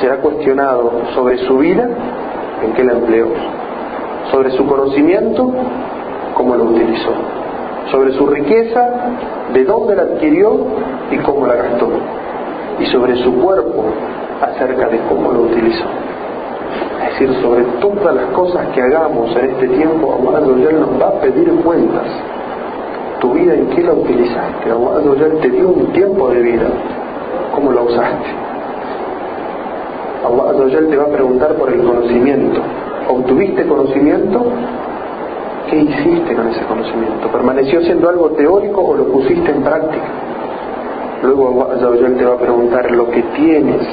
Será 0.00 0.18
cuestionado 0.18 1.02
sobre 1.14 1.38
su 1.38 1.58
vida, 1.58 1.88
en 2.64 2.72
qué 2.72 2.84
la 2.84 2.92
empleó, 2.92 3.28
sobre 4.30 4.50
su 4.52 4.66
conocimiento, 4.66 5.52
cómo 6.34 6.54
lo 6.54 6.64
utilizó, 6.64 7.12
sobre 7.90 8.12
su 8.12 8.26
riqueza, 8.26 8.88
de 9.52 9.64
dónde 9.64 9.96
la 9.96 10.02
adquirió 10.02 10.66
y 11.10 11.16
cómo 11.18 11.46
la 11.46 11.56
gastó, 11.56 11.88
y 12.78 12.86
sobre 12.86 13.16
su 13.16 13.34
cuerpo, 13.40 13.84
acerca 14.40 14.88
de 14.88 15.00
cómo 15.08 15.32
lo 15.32 15.42
utilizó 15.42 15.84
es 17.00 17.18
decir, 17.18 17.42
sobre 17.42 17.62
todas 17.80 18.14
las 18.14 18.26
cosas 18.26 18.66
que 18.74 18.82
hagamos 18.82 19.34
en 19.36 19.50
este 19.50 19.68
tiempo, 19.68 20.18
Allah 20.28 20.40
nos 20.40 21.00
va 21.00 21.08
a 21.08 21.20
pedir 21.20 21.50
cuentas. 21.62 22.06
Tu 23.20 23.32
vida, 23.32 23.54
¿en 23.54 23.66
qué 23.68 23.82
la 23.82 23.92
utilizaste? 23.92 24.70
Allah 24.70 25.40
te 25.40 25.50
dio 25.50 25.68
un 25.68 25.92
tiempo 25.92 26.30
de 26.30 26.42
vida, 26.42 26.68
¿cómo 27.54 27.72
la 27.72 27.82
usaste? 27.82 28.28
Allah 30.24 30.88
te 30.88 30.96
va 30.96 31.04
a 31.04 31.08
preguntar 31.08 31.54
por 31.54 31.72
el 31.72 31.82
conocimiento. 31.82 32.60
¿Obtuviste 33.08 33.66
conocimiento? 33.66 34.44
¿Qué 35.68 35.76
hiciste 35.76 36.34
con 36.34 36.48
ese 36.48 36.64
conocimiento? 36.64 37.28
¿Permaneció 37.32 37.80
siendo 37.82 38.08
algo 38.08 38.30
teórico 38.30 38.82
o 38.82 38.96
lo 38.96 39.04
pusiste 39.04 39.50
en 39.50 39.62
práctica? 39.62 40.04
Luego 41.22 41.68
Allah 41.70 42.08
te 42.16 42.24
va 42.24 42.34
a 42.34 42.38
preguntar 42.38 42.90
lo 42.90 43.10
que 43.10 43.22
tienes 43.22 43.86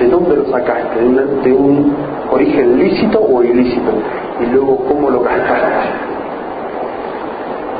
¿De 0.00 0.08
dónde 0.08 0.34
lo 0.34 0.46
sacaste? 0.46 0.98
¿De, 1.44 1.52
un 1.52 1.94
origen 2.30 2.78
lícito 2.78 3.20
o 3.20 3.44
ilícito? 3.44 3.92
Y 4.40 4.46
luego, 4.46 4.78
¿cómo 4.88 5.10
lo 5.10 5.20
gastaste? 5.20 5.88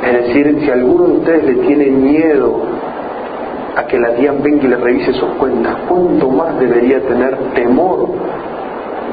Es 0.07 0.13
decir, 0.13 0.59
si 0.61 0.71
alguno 0.71 1.07
de 1.07 1.13
ustedes 1.15 1.45
le 1.45 1.55
tiene 1.67 1.87
miedo 1.87 2.61
a 3.75 3.87
que 3.87 3.99
la 3.99 4.11
tía 4.17 4.33
venga 4.33 4.65
y 4.65 4.69
le 4.69 4.77
revise 4.77 5.15
sus 5.15 5.31
cuentas, 5.39 5.75
¿cuánto 5.89 6.29
más 6.29 6.59
debería 6.61 7.01
tener 7.01 7.37
temor 7.55 8.09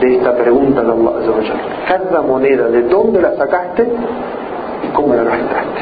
de 0.01 0.17
esta 0.17 0.35
pregunta 0.35 0.83
de 0.83 0.91
Allah? 0.91 1.53
Cada 1.87 2.21
moneda, 2.21 2.67
¿de 2.67 2.81
dónde 2.83 3.21
la 3.21 3.37
sacaste 3.37 3.87
y 4.83 4.87
cómo 4.93 5.13
la 5.13 5.23
gastaste? 5.23 5.81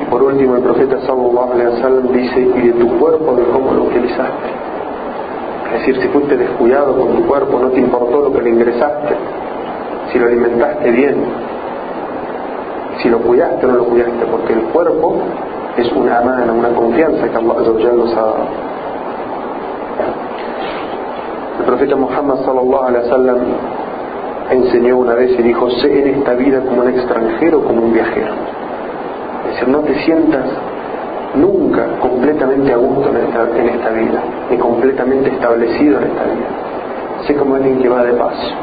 Y 0.00 0.04
por 0.06 0.22
último 0.22 0.56
el 0.56 0.62
profeta 0.62 0.98
sallallahu 1.00 1.52
alaihi 1.52 1.68
wasallam 1.74 2.12
dice, 2.12 2.40
y 2.40 2.68
de 2.68 2.72
tu 2.72 2.98
cuerpo, 2.98 3.34
de 3.34 3.44
cómo 3.44 3.72
lo 3.72 3.82
utilizaste. 3.84 4.48
Es 5.66 5.72
decir, 5.80 6.02
si 6.02 6.08
fuiste 6.08 6.36
descuidado 6.36 6.96
con 6.96 7.16
tu 7.16 7.26
cuerpo, 7.26 7.58
no 7.60 7.68
te 7.68 7.80
importó 7.80 8.20
lo 8.20 8.32
que 8.32 8.42
le 8.42 8.50
ingresaste, 8.50 9.14
si 10.10 10.18
lo 10.18 10.26
alimentaste 10.26 10.90
bien, 10.90 11.16
si 13.00 13.08
lo 13.08 13.18
cuidaste 13.20 13.66
o 13.66 13.68
no 13.68 13.76
lo 13.76 13.84
cuidaste, 13.84 14.26
porque 14.26 14.52
el 14.54 14.62
cuerpo 14.62 15.16
es 15.76 15.92
una 15.92 16.20
mano, 16.22 16.54
una 16.54 16.70
confianza 16.70 17.28
que 17.28 17.36
Allah 17.36 17.52
nos 17.52 18.16
ha 18.16 18.20
dado. 18.20 18.36
El 21.60 21.66
profeta 21.66 21.94
Muhammad 21.94 22.36
sallallahu 22.44 22.84
alaihi 22.84 23.04
wasallam 23.04 23.38
enseñó 24.50 24.96
una 24.96 25.14
vez 25.14 25.38
y 25.38 25.42
dijo, 25.42 25.70
sé 25.70 26.08
en 26.08 26.18
esta 26.18 26.34
vida 26.34 26.60
como 26.60 26.82
un 26.82 26.88
extranjero, 26.88 27.62
como 27.62 27.82
un 27.82 27.92
viajero. 27.92 28.32
Es 29.60 29.66
decir, 29.66 29.68
no 29.68 29.80
te 29.80 29.94
sientas 30.04 30.46
nunca 31.34 31.86
completamente 32.00 32.72
a 32.72 32.76
gusto 32.76 33.10
en 33.10 33.68
esta, 33.68 33.90
vida, 33.90 34.22
ni 34.50 34.56
completamente 34.56 35.28
establecido 35.30 35.98
en 35.98 36.06
esta 36.06 36.24
vida. 36.24 37.26
Sé 37.26 37.36
como 37.36 37.56
alguien 37.56 37.78
que 37.78 37.88
va 37.88 38.02
de 38.04 38.14
paso. 38.14 38.54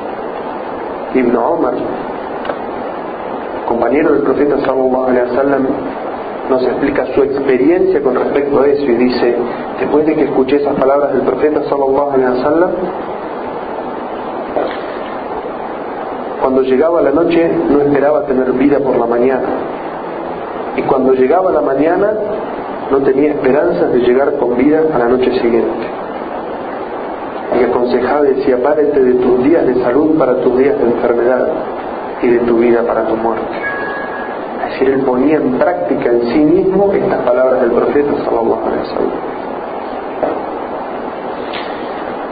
Ibn 1.13 1.35
Omar, 1.35 1.73
compañero 3.67 4.13
del 4.13 4.23
profeta 4.23 4.57
sallallahu 4.65 5.67
nos 6.49 6.63
explica 6.63 7.05
su 7.13 7.23
experiencia 7.23 8.01
con 8.01 8.15
respecto 8.15 8.61
a 8.61 8.67
eso 8.67 8.83
y 8.83 8.95
dice, 8.95 9.35
después 9.79 10.05
de 10.05 10.15
que 10.15 10.23
escuché 10.23 10.55
esas 10.57 10.75
palabras 10.75 11.13
del 11.13 11.21
profeta 11.21 11.61
sallallahu 11.69 12.11
alaihi 12.11 12.37
wasallam, 12.39 12.69
cuando 16.41 16.61
llegaba 16.61 17.01
la 17.01 17.11
noche 17.11 17.51
no 17.69 17.81
esperaba 17.81 18.25
tener 18.25 18.51
vida 18.53 18.79
por 18.79 18.97
la 18.97 19.05
mañana, 19.05 19.76
y 20.77 20.81
cuando 20.83 21.13
llegaba 21.13 21.51
la 21.51 21.61
mañana 21.61 22.13
no 22.91 22.99
tenía 22.99 23.31
esperanzas 23.31 23.91
de 23.91 23.99
llegar 23.99 24.33
con 24.37 24.55
vida 24.55 24.81
a 24.93 24.97
la 24.97 25.07
noche 25.09 25.31
siguiente. 25.39 25.87
Y 27.59 27.63
aconsejaba 27.63 28.27
y 28.27 28.35
decía, 28.35 28.61
párate 28.61 29.01
de 29.01 29.13
tus 29.15 29.43
días 29.43 29.65
de 29.65 29.75
salud 29.83 30.17
para 30.17 30.35
tus 30.41 30.57
días 30.57 30.77
de 30.77 30.85
enfermedad 30.85 31.47
y 32.21 32.27
de 32.27 32.39
tu 32.39 32.57
vida 32.57 32.83
para 32.83 33.05
tu 33.07 33.15
muerte. 33.15 33.43
Es 34.65 34.73
decir, 34.73 34.89
él 34.89 35.01
ponía 35.01 35.37
en 35.37 35.57
práctica 35.57 36.11
en 36.11 36.21
sí 36.31 36.39
mismo 36.39 36.91
estas 36.93 37.21
palabras 37.23 37.61
del 37.61 37.71
profeta 37.71 38.11
sallallahu 38.23 38.67
alaihi 38.67 39.37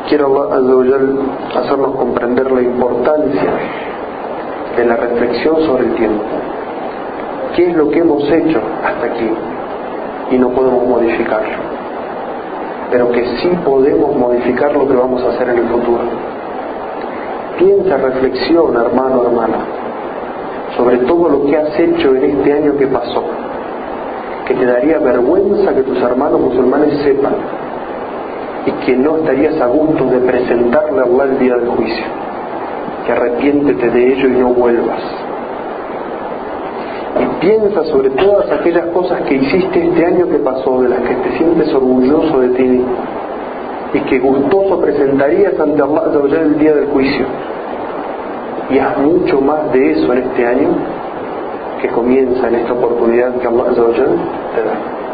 quiero 0.07 0.51
Allah 0.51 0.99
hacernos 1.55 1.95
comprender 1.95 2.51
la 2.51 2.61
importancia 2.61 3.51
de 4.77 4.85
la 4.85 4.95
reflexión 4.97 5.61
sobre 5.65 5.87
el 5.87 5.95
tiempo. 5.95 6.23
¿Qué 7.55 7.69
es 7.69 7.77
lo 7.77 7.89
que 7.89 7.99
hemos 7.99 8.29
hecho 8.29 8.59
hasta 8.83 9.05
aquí? 9.05 9.29
Y 10.31 10.37
no 10.37 10.49
podemos 10.49 10.85
modificarlo. 10.85 11.55
Pero 12.91 13.11
que 13.11 13.25
sí 13.37 13.49
podemos 13.63 14.13
modificar 14.15 14.73
lo 14.73 14.85
que 14.85 14.93
vamos 14.93 15.23
a 15.23 15.29
hacer 15.29 15.49
en 15.49 15.59
el 15.59 15.67
futuro. 15.67 16.03
Piensa, 17.57 17.95
reflexiona, 17.95 18.81
hermano, 18.81 19.23
hermana, 19.23 19.57
sobre 20.75 20.97
todo 20.97 21.29
lo 21.29 21.45
que 21.45 21.57
has 21.57 21.79
hecho 21.79 22.13
en 22.15 22.23
este 22.25 22.53
año 22.53 22.77
que 22.77 22.87
pasó, 22.87 23.23
que 24.45 24.53
te 24.53 24.65
daría 24.65 24.99
vergüenza 24.99 25.73
que 25.73 25.83
tus 25.83 26.01
hermanos 26.01 26.41
musulmanes 26.41 26.99
sepan 27.03 27.35
y 28.65 28.71
que 28.85 28.97
no 28.97 29.17
estarías 29.17 29.61
a 29.61 29.67
gusto 29.67 30.05
de 30.05 30.19
presentarle 30.19 30.99
a 30.99 31.03
Allah 31.03 31.23
el 31.23 31.39
día 31.39 31.55
del 31.55 31.69
juicio. 31.69 32.05
Que 33.05 33.11
arrepiéntete 33.13 33.89
de 33.91 34.13
ello 34.13 34.27
y 34.27 34.31
no 34.31 34.49
vuelvas. 34.49 35.24
Piensa 37.45 37.83
sobre 37.91 38.09
todas 38.09 38.51
aquellas 38.51 38.87
cosas 38.87 39.21
que 39.21 39.35
hiciste 39.35 39.87
este 39.87 40.03
año 40.03 40.27
que 40.27 40.39
pasó, 40.39 40.81
de 40.81 40.89
las 40.89 40.99
que 41.01 41.13
te 41.13 41.37
sientes 41.37 41.71
orgulloso 41.75 42.39
de 42.39 42.49
ti 42.49 42.83
y 43.93 43.99
que 43.99 44.17
gustoso 44.17 44.81
presentarías 44.81 45.53
ante 45.59 45.79
Allah 45.79 46.41
el 46.41 46.57
día 46.57 46.73
del 46.73 46.87
juicio. 46.87 47.27
Y 48.71 48.79
haz 48.79 48.97
mucho 48.97 49.41
más 49.41 49.71
de 49.71 49.91
eso 49.91 50.11
en 50.13 50.23
este 50.23 50.43
año 50.43 50.69
que 51.83 51.87
comienza 51.89 52.47
en 52.47 52.55
esta 52.55 52.73
oportunidad 52.73 53.35
que 53.35 53.47
Allah 53.47 53.73
te 53.75 54.63
da. 54.63 55.04